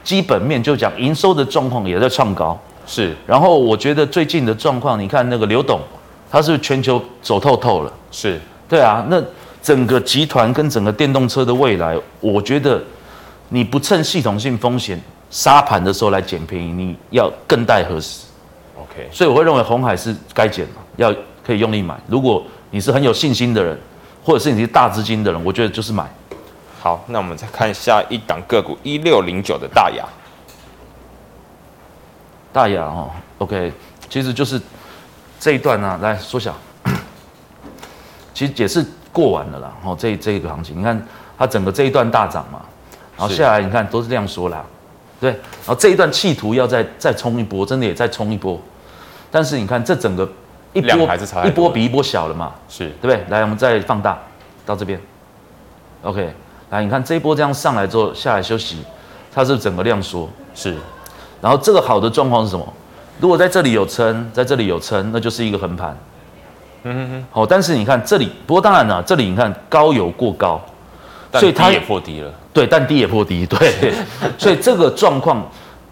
[0.02, 5.80] 基本面就讲营收的状况也在创高，是，然后我觉得最近的状况，你看那个刘董，
[6.32, 9.22] 他是全球走透透了，是对啊，那
[9.62, 12.82] 整个集团跟整个电动车的未来，我觉得
[13.50, 15.02] 你不趁系统性风险。
[15.32, 18.22] 杀盘的时候来捡便宜，你要更待何时
[18.78, 21.14] ？OK，所以我会认为红海是该捡，要
[21.46, 21.94] 可以用力买。
[22.08, 23.78] 如果你是很有信心的人，
[24.24, 26.10] 或者是你是大资金的人，我觉得就是买。
[26.80, 30.06] 好，那我们再看下一档个股一六零九的大亚。
[32.56, 33.70] 大雅哦，OK，
[34.10, 34.62] 其实就是
[35.42, 36.56] 这一段呢、啊，来缩小，
[38.34, 39.74] 其实也是过完了啦。
[39.84, 41.06] 哦，这这个行情，你看
[41.38, 42.62] 它整个这一段大涨嘛，
[43.18, 44.64] 然后下来你看都是这样说啦。
[45.20, 48.58] 对，然后这一段企图要再再冲一波，真的也再冲一波，
[49.30, 50.26] 但是你看这整个
[50.72, 52.88] 一波还是差一波比一波小了嘛，是。
[53.02, 53.22] 对不对？
[53.28, 54.18] 来，我们再放大
[54.66, 54.98] 到这边
[56.04, 56.34] ，OK，
[56.70, 58.82] 来你看这一波这样上来之后下来休息，
[59.34, 60.30] 它是整个量缩？
[60.54, 60.78] 是，
[61.42, 62.66] 然后这个好的状况是什么？
[63.20, 65.98] 如果在这里有撑，在这里有撑，那就是一个横盘，
[66.84, 70.60] 嗯哼哼，好，但是你看这里，不过当然了，这里你看高有过高，
[71.34, 72.32] 所以它也破低了。
[72.52, 73.94] 对，但低也破低，对，
[74.38, 75.46] 所以这个状况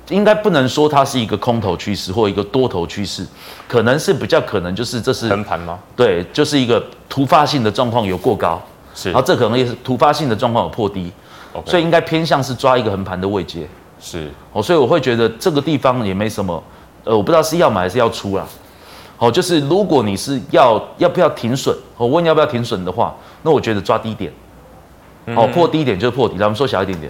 [0.10, 3.26] 应该不能说它是一个空头趋势或一个多头趋势，
[3.68, 5.80] 可能是比较可能就是这是横盘吗？
[5.96, 8.62] 对，就是一个突发性的状况有过高，
[8.96, 11.12] 是，然后这可能也是突发性的状况有破低.
[11.66, 13.68] 所以应该偏向是抓一个横盘的位阶。
[14.06, 16.62] 是哦，所以我会觉得这个地方也没什么，
[17.06, 18.46] 呃，我不知道是要买还是要出啦。
[19.18, 24.34] 哦，就是如果你是要要不要停损，我问要不要停损的话，那我觉得抓低点，
[25.28, 27.10] 哦，破低点就是破底，咱们缩小一点点。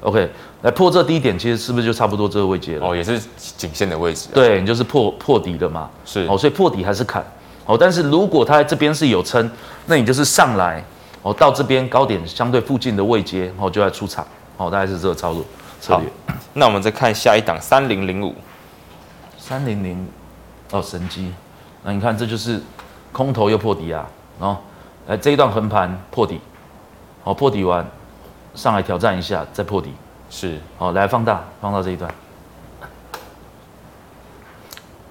[0.00, 0.28] OK，
[0.62, 2.88] 来破这低点，其实是不是就差不多这个位阶了？
[2.88, 3.20] 哦，也是
[3.56, 4.28] 颈线的位置。
[4.34, 5.88] 对，你就是破破底了嘛。
[6.04, 7.24] 是哦，所以破底还是砍。
[7.64, 9.48] 哦，但是如果它这边是有撑，
[9.86, 10.84] 那你就是上来。
[11.22, 14.24] 哦，到这边高点相对附近的位阶，哦，就要出场，
[14.58, 15.42] 哦，大概是这个操作
[15.80, 16.06] 策略。
[16.52, 18.34] 那我们再看下一档三零零五，
[19.38, 20.06] 三零零，
[20.72, 21.32] 哦，神机，
[21.82, 22.60] 那你看这就是
[23.12, 24.06] 空头又破底啊，
[24.40, 24.58] 哦，
[25.06, 26.38] 来这一段横盘破底，
[27.24, 27.86] 哦，破底完
[28.54, 29.94] 上来挑战一下，再破底，
[30.28, 32.12] 是，哦，来放大，放到这一段，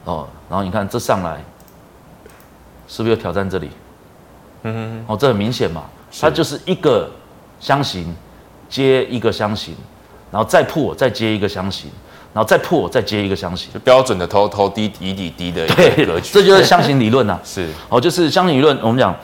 [0.04, 1.42] 哦，然后你看这上来，
[2.88, 3.72] 是不是又挑战这里？
[4.64, 5.84] 嗯哼，哦，这很明显嘛。
[6.20, 7.10] 它就是一个
[7.60, 8.16] 箱型
[8.70, 9.74] 接一个箱型，
[10.32, 11.90] 然后再破再接一个箱型，
[12.34, 16.30] 然后再破再接一个箱型，就标准的头头低底底低的一个格局。
[16.34, 17.42] 这就是箱型理论呐、啊。
[17.46, 18.78] 是哦，就是箱型理论。
[18.82, 19.16] 我们讲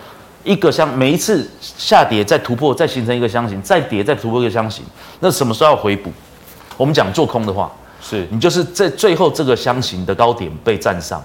[0.44, 4.84] 一个箱，每一次下跌再突破，再形成一个箱型，再跌再突破一个箱型，
[5.20, 6.12] 那什么时候要回补？
[6.76, 11.22] 我们讲做空的话，是你就是在最后这个箱型的高点被站上。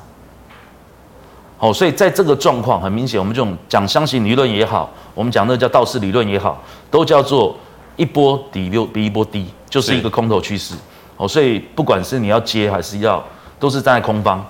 [1.56, 7.56] 好，所以在这个状况很明显，我们这种讲箱型理论也好，我们讲那叫道氏理论也好，都叫做
[7.98, 10.74] 一波底六比一波低，就是一个空头趋势。
[11.18, 13.22] 哦，所以不管是你要接还是要，
[13.58, 14.42] 都是站在空方。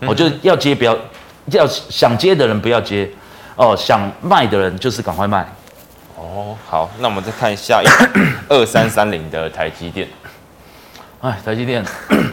[0.00, 0.94] 我就要接不要，
[1.46, 3.08] 要想接的人不要接，
[3.56, 5.48] 哦，想卖的人就是赶快卖。
[6.16, 7.80] 哦，好，那我们再看一下
[8.48, 10.06] 二三三零的台积电。
[11.22, 11.82] 哎，台积电。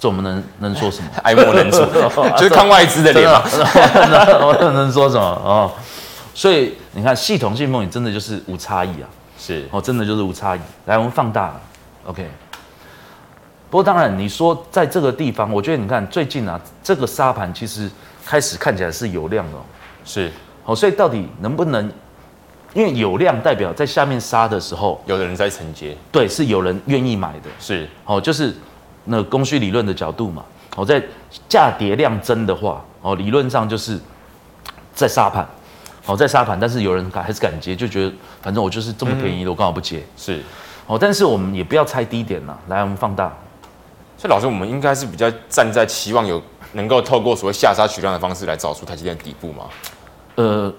[0.00, 1.10] 这我们能能说什么？
[1.22, 1.78] 爱莫能助，
[2.36, 3.42] 就是看外资的脸嘛。
[3.44, 5.70] 我能说什么哦？
[6.34, 9.06] 所以你看，系统性风险真的就是无差异啊。
[9.40, 10.60] 是哦，真的就是无差异。
[10.84, 11.60] 来，我们放大了
[12.04, 12.30] ，OK。
[13.70, 17.90] 不过当然，你说在这个地方，我觉得你看最近啊，这个沙盘其实
[18.26, 19.52] 开始看起来是有量的。
[20.04, 20.30] 是
[20.66, 21.90] 哦，所以到底能不能？
[22.74, 25.96] 因为有量代表在下面杀的时候，有的人在承接。
[26.12, 27.48] 对，是有人愿意买的。
[27.58, 28.54] 是哦，就是。
[29.06, 30.44] 那供需理论的角度嘛，
[30.76, 31.02] 哦在
[31.48, 33.98] 价跌量增的话，哦，理论上就是
[34.94, 35.44] 在沙盘，
[36.02, 40.02] 好在沙盘，但是有人敢还是敢接，就觉得反正我就是这么便宜的，我刚好不接。
[40.16, 40.42] 是，
[40.86, 43.32] 哦，但是我们也不要猜低点了，来，我们放大。
[44.16, 49.64] 所以老师，我们应该是比较站在期望有能够透过所谓下杀取量的方式来找出台积电的底部吗？
[50.36, 50.72] 呃，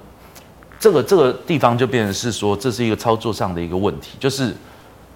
[0.80, 4.56] 这个这个地方就变成是说，这是一个操作上的一个问题，就是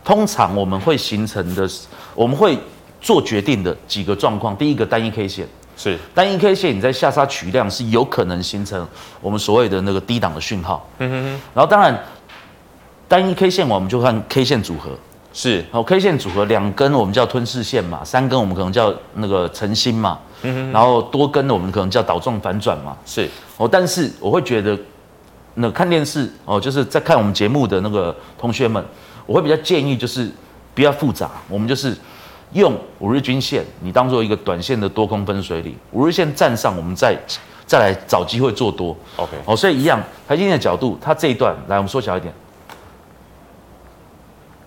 [0.04, 1.70] 通常我们会形成的，
[2.13, 2.58] 我们会。
[3.02, 8.88] 做决定的几个状况，第一个单一 K 线是单一 K 线，你在下杀取量是有可能形成
[9.20, 10.88] 我们所谓的那个低档的讯号。
[11.00, 11.42] 嗯哼哼。
[11.54, 12.02] 然后当然
[13.08, 14.92] 单一 K 线我们就看 K 线组合
[15.34, 20.18] 是，然后 K 线组合两根我们叫吞噬线嘛，三根我们可能叫那个晨星嘛。
[20.44, 20.72] 嗯哼。
[20.72, 22.96] 然后多根的我们可能叫倒状反转嘛。
[23.06, 23.30] 是。
[23.58, 24.80] 哦，但是我会觉得
[25.56, 28.84] 那看电视哦，就是在看我们节目的那个同学们，
[29.26, 30.32] 我会比较建议就是
[30.74, 31.94] 不要复杂，我们就是。
[32.56, 35.76] 用五日均线，你当做一个短线的多空分水岭。
[35.91, 37.18] 五日线站上，我们再
[37.65, 38.96] 再来找机会做多。
[39.18, 42.34] OK，哦，所以一样，台积电的角度，它这一段来，我们缩小一点。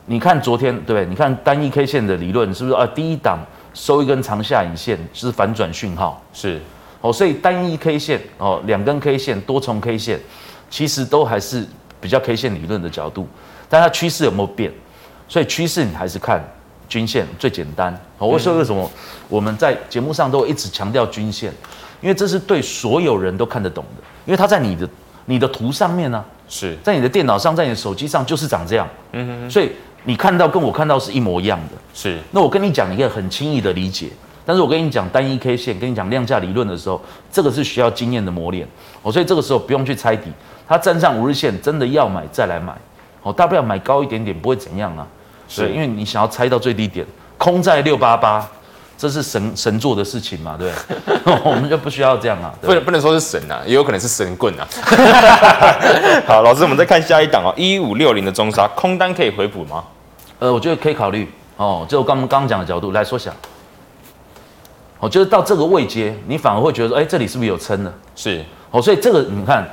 [0.05, 1.07] 你看昨天，对不对？
[1.07, 2.87] 你看单一 K 线的理论是不是啊？
[2.95, 3.39] 第一档
[3.73, 6.23] 收一根长下影线，是反转讯号。
[6.35, 6.61] 是，
[7.01, 10.21] 哦，所以单一 K 线哦，两根 K 线，多重 K 线，
[10.69, 11.67] 其实都还是
[12.03, 13.27] 比较 K 线理论的角度，
[13.67, 14.71] 但它趋势有没有变？
[15.27, 16.43] 所以趋势你还是看。
[16.89, 18.91] 均线最简单，我说为什么？
[19.29, 21.53] 我们在节目上都一直强调均线？
[22.01, 24.89] 因为这是对所有人都看得懂的，因为它在你的
[25.27, 26.77] 你的图上面呢、啊，是。
[26.83, 29.73] 在你的电脑上，在你的手机上就是长这样，嗯哼哼，所以
[30.05, 32.19] 你看到跟我看到是一模一样的，是。
[32.31, 34.09] 那我跟你讲，你可以很轻易的理解，
[34.47, 36.99] 但是我跟你讲单一 K 线，跟你讲量价理论的时候，
[37.31, 38.67] 这个是需要经验的磨练，
[39.03, 40.31] 哦，所以这个时候不用去猜底，
[40.67, 42.73] 它站上五日线，真的要买再来买，
[43.23, 45.07] 哦，大不了买高一点点，不会怎样啊。
[45.57, 47.07] 对，因为你想要猜到最低点，
[47.37, 48.47] 空在六八八，
[48.97, 50.57] 这是神神做的事情嘛？
[50.59, 50.73] 对，
[51.45, 52.53] 我们就不需要这样啊。
[52.61, 54.67] 不能不能说是神啊，也有可能是神棍啊。
[56.27, 59.85] 好，老师，我们再看下一档哦，一五六零的中沙空单可以回补吗？
[60.39, 61.87] 呃，我觉得可以考虑哦。
[61.89, 63.33] 就我刚刚刚讲的角度来缩小，
[65.01, 67.93] 哦，就是到这个位阶，你反而会觉得说，哎，这里是不是有撑了？
[68.15, 69.67] 是哦，所以这个你看，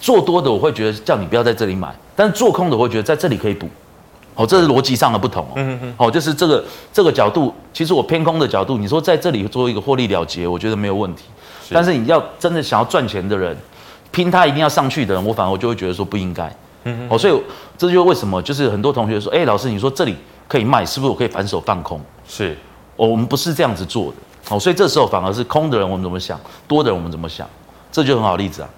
[0.00, 3.68] 做多的我会觉得叫你不要在这里买，但是做空的我会觉得在这里可以补。
[4.36, 5.52] 哦，这是逻辑上的不同哦。
[5.56, 5.94] 嗯嗯嗯。
[5.96, 11.24] 哦，就是这个这个角度，其实我偏空的角度，你说在这里做一个获利了结，我觉得没有问题。
[11.66, 11.74] 是。
[11.74, 13.56] 但是你要真的想要赚钱的人，
[14.12, 16.54] 拼他一定要上去的人，我反而我就会觉得说不应该。
[16.84, 17.34] 嗯哦，所以
[17.76, 20.14] 这就是为什么，就是很多同学说，哎，老师，你说这里
[20.46, 22.00] 可以卖，是不是我可以反手放空？
[22.28, 22.56] 是，
[22.96, 24.16] 哦，我们不是这样子做的。
[24.54, 27.48] 哦，所以这时候反而是空的人我们怎么想，多的人我们怎么想，
[27.90, 28.68] 这就很好例子啊。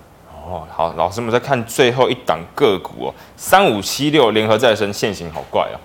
[0.49, 5.76] 哦，好，老师，们再看最后一档个股哦，三五七六联合再生线型好怪啊，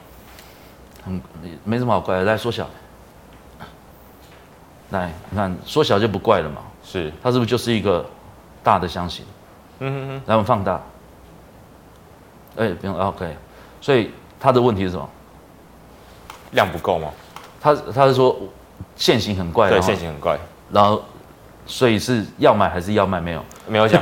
[1.05, 1.22] 嗯，
[1.66, 2.66] 没什么好怪的，来缩小，
[4.91, 8.05] 来，你看缩小就不怪了嘛，是，它是不是就是一个
[8.64, 9.26] 大的箱型？
[9.80, 10.82] 嗯哼哼，来我们放大，
[12.55, 13.36] 哎，不用，OK，
[13.82, 15.09] 所以它的问题是什么？
[16.51, 17.09] 量不够吗？
[17.59, 18.36] 他他是说
[18.95, 20.39] 线型很怪，对，线型很怪，
[20.72, 21.03] 然后。
[21.66, 23.22] 所以是要买还是要卖？
[23.22, 24.01] 没有，没有讲。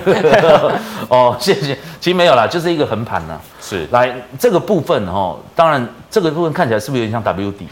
[1.10, 1.78] 哦，谢谢。
[2.00, 3.40] 其实没有啦，就是一个横盘呐。
[3.62, 3.88] 是。
[3.92, 7.68] 来这个部分哦，当然这个部分看起来是不是有点像 W 底？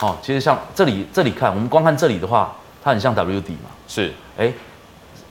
[0.00, 3.70] 哦，其实像这里这里看，我们光看这里的话，它很像 W 底嘛。
[3.88, 4.12] 是。
[4.36, 4.52] 哎，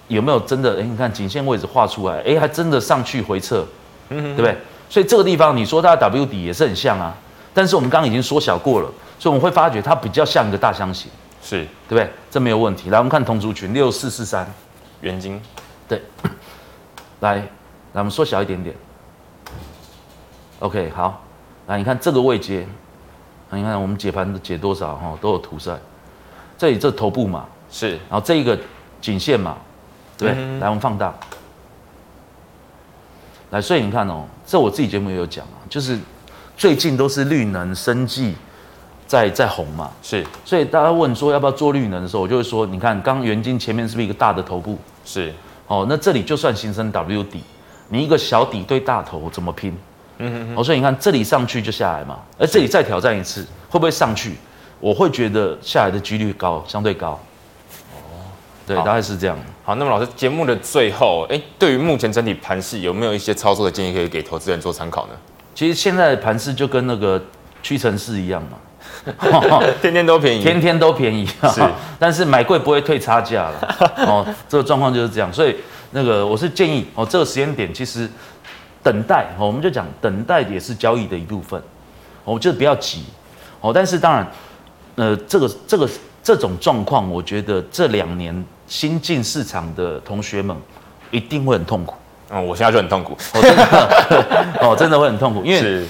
[0.08, 0.80] 有没有真的？
[0.80, 3.66] 哎，你看颈线位置画出来，哎，还真的上去回撤，
[4.10, 4.58] 嗯对不对？
[4.90, 7.14] 所以这个地方你说它的 W 底也是很像啊，
[7.54, 11.10] 但是我们刚刚已经缩小过了，所以我们会发觉它比较像一个大箱型。
[11.44, 11.58] 是
[11.88, 12.10] 对不对？
[12.32, 12.90] 这没有问题。
[12.90, 14.52] 来，我们看同族群六四四三，
[15.02, 15.40] 元晶。
[15.88, 16.02] 对，
[17.22, 17.46] 来，来
[17.94, 18.76] 我们缩小一点点。
[20.60, 21.22] OK，好。
[21.68, 22.66] 来，你看这个位阶，
[23.52, 25.78] 你看我们解盘解多少哈，都有图在。
[26.58, 27.92] 这里这头部嘛，是。
[28.10, 28.58] 然后这一个
[29.02, 29.58] 颈线嘛，
[30.18, 30.60] 对，对、嗯。
[30.60, 31.14] 来，我们放大。
[33.52, 36.00] 来，所以你看哦，这我自己节目也有讲啊，就是
[36.58, 38.36] 最近都是绿能生技。
[39.08, 44.80] 在在红嘛，是，所以大家问说要不要做绿能的时候，我就会说，你看刚元晶前面是不是一个大的头部？
[45.06, 45.32] 是，
[45.68, 47.42] 哦，那这里就算形成 W 底，
[47.90, 49.76] 你一个小底对大头怎么拼？
[50.20, 54.36] 嗯哼哼，哦，所以你看这里上去就下来嘛，而这里再挑战一次，会不会上去？
[54.80, 57.20] 我会觉得下来的几率高，相对高。
[57.94, 58.30] 哦，
[58.66, 59.38] 对，大概是这样。
[59.64, 65.14] 好，那么老师节目的最后，哎，对于目前整体盘势有没有一些操作的建议可以给投资人做参考呢？
[65.56, 67.22] 其实现在的盘势就跟那个
[67.64, 68.58] 屈臣氏一样嘛。
[69.82, 71.62] 天天都便宜，天天都便宜，是，
[72.00, 73.76] 但是买贵不会退差价了。
[74.08, 75.56] 哦，这个状况就是这样，所以
[75.92, 78.10] 那个我是建议哦，这个时间点其实
[78.82, 81.62] 等待哦，我们就讲等待也是交易的一部分，
[82.24, 83.04] 哦，就是不要急
[83.62, 83.72] 哦。
[83.74, 84.28] 但是当然，
[84.96, 85.90] 呃，这个这个
[86.24, 90.56] 这种状况，我觉得这两年新进市场的同学们
[91.12, 91.96] 一定会很痛苦。
[92.32, 95.86] 嗯，我现在就很痛苦，哦，真的，哦，真的会很痛苦，因为。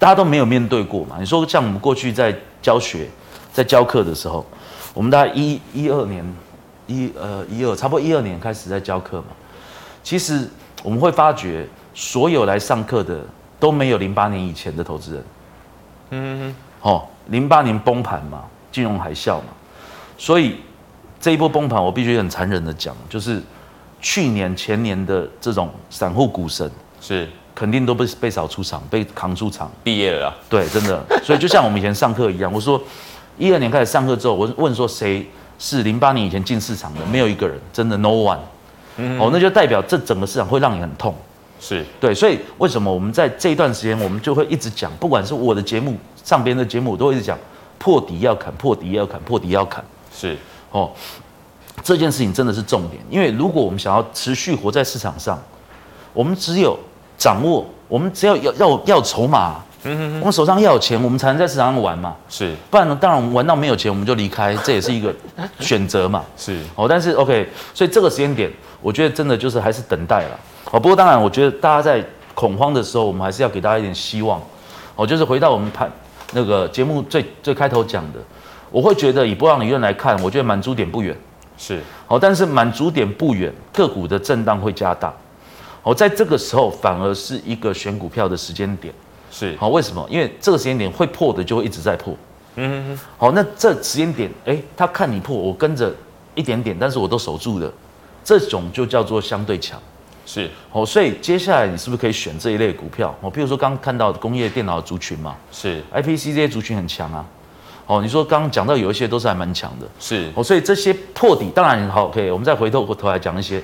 [0.00, 1.16] 大家都没有面对过嘛？
[1.20, 3.06] 你说像我们过去在教学、
[3.52, 4.46] 在教课的时候，
[4.94, 6.24] 我们大概一一二年、
[6.86, 9.26] 一呃一二，差不多一二年开始在教课嘛。
[10.02, 10.48] 其实
[10.82, 13.20] 我们会发觉，所有来上课的
[13.58, 15.24] 都没有零八年以前的投资人。
[16.12, 19.48] 嗯哼，哦，零八年崩盘嘛，金融海啸嘛，
[20.16, 20.56] 所以
[21.20, 23.42] 这一波崩盘，我必须很残忍的讲，就是
[24.00, 26.70] 去年前年的这种散户股神
[27.02, 27.28] 是。
[27.60, 30.34] 肯定都被被扫出场，被扛出场，毕业了啊。
[30.48, 30.98] 对，真的。
[31.22, 32.82] 所以就像我们以前上课一样，我说
[33.36, 37.04] 一二年开始上课之后，我问说谁是零八年以前进市场的？
[37.12, 38.38] 没有一个人，真的 no one。
[39.18, 41.14] 哦，那就代表这整个市场会让你很痛。
[41.60, 45.94] 是对，所以为什么我们在这一段时间，我们就会一直讲，不管是我的节目
[46.24, 47.38] 上边的节目，我都会一直讲
[47.78, 49.84] 破底要砍，破底要砍，破底要砍。
[50.16, 50.34] 是
[50.70, 50.90] 哦，
[51.84, 55.38] 这件事情真的是重点，因为如果我们想要持续活在市场上，
[56.14, 56.78] 我们只有。
[57.20, 62.16] 掌握，我们只要要要要筹码，嗯我们手上要有钱，我们才能在市场上玩嘛。
[62.30, 65.14] 是，不然呢，当然我们玩到没有钱，我们就离开， 这也是一个
[65.58, 66.24] 选择嘛。
[66.34, 68.50] 是，哦，但是 OK，所以这个时间点，
[68.80, 70.40] 我觉得真的就是还是等待了。
[70.70, 72.02] 哦，不过当然，我觉得大家在
[72.32, 74.40] 恐慌的时候，我们还是要给大家一点希望。
[74.96, 75.92] 哦，就是回到我们盘
[76.32, 78.18] 那个节目最最开头讲的，
[78.70, 81.14] 我会觉得以波浪理论来看，我觉得满足点不远。
[81.58, 85.12] 是，哦，但是满足点不远，个股的震荡会加大。
[85.82, 88.92] 哦，在这个时候反而是一个选股票的时间点，
[89.30, 90.06] 是好，为什么？
[90.10, 92.14] 因为这个时间点会破的就会一直在破，
[92.56, 92.98] 嗯。
[93.16, 95.94] 好，那这时间点，哎，他看你破，我跟着
[96.34, 97.72] 一点点，但是我都守住的，
[98.22, 99.80] 这种就叫做相对强，
[100.26, 100.50] 是。
[100.70, 103.16] 好，所以接下来你是不是可以选这一类股票？
[103.20, 105.82] 哦，比如说刚刚看到工业电脑族群嘛，是。
[105.94, 107.24] IPC 这些族群很强啊。
[107.90, 110.30] 哦，你说刚刚讲到有一些都是还蛮强的，是。
[110.36, 113.60] 哦，所以这些破底当然好，OK，我们再回头过头来讲一些。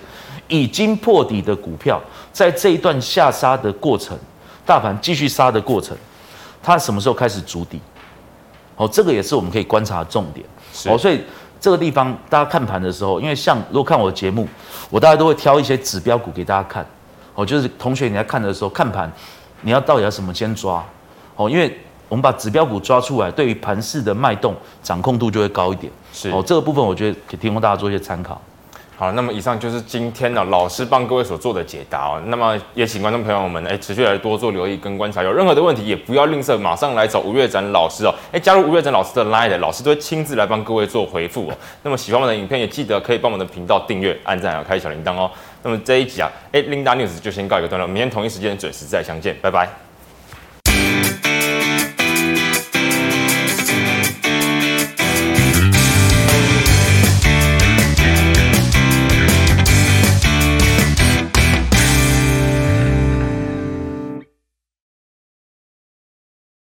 [0.49, 2.01] 已经破底的股票，
[2.33, 4.19] 在这一段下杀的过程，
[4.65, 5.97] 大盘继续杀的过程，
[6.61, 7.81] 它什么时候开始筑底？
[8.77, 10.45] 哦，这个也是我们可以观察的重点。
[10.87, 11.21] 哦，所以
[11.61, 14.49] 这个地方大家看盘的时候，因为像如果看我的节目，
[14.91, 16.85] 我大家都会挑一些指标股给大家看。
[17.37, 19.11] 哦，就是同学你在看的时候看盘，
[19.61, 20.85] 你要到底要什么先抓？
[21.37, 21.77] 哦，因为
[22.09, 25.93] 我们把指标股抓出来，对于盘势的脉动掌控度就会高一点。
[26.13, 28.41] 是哦，这个部分我觉得可以提供大家做一些参考。
[28.99, 32.23] 好，那么以上就是今天呢老师帮各位所做的解答哦。
[32.29, 38.15] 那么也请观众朋友们哎持续来多做留意跟观察，有任何的问题也不要吝啬，马上来找吴月展老师哦。
[38.33, 41.55] 哎，加入吴月展老师的 Line，老师都会亲自来帮各位做回复哦。
[41.83, 45.31] 那么喜欢我们的影片也记得可以帮我们的频道订阅、按赞还有开小铃铛哦。
[45.63, 49.86] 那么这一集啊，哎，Linda News 就先告一个段落，明天同一时间准时再相见，拜拜。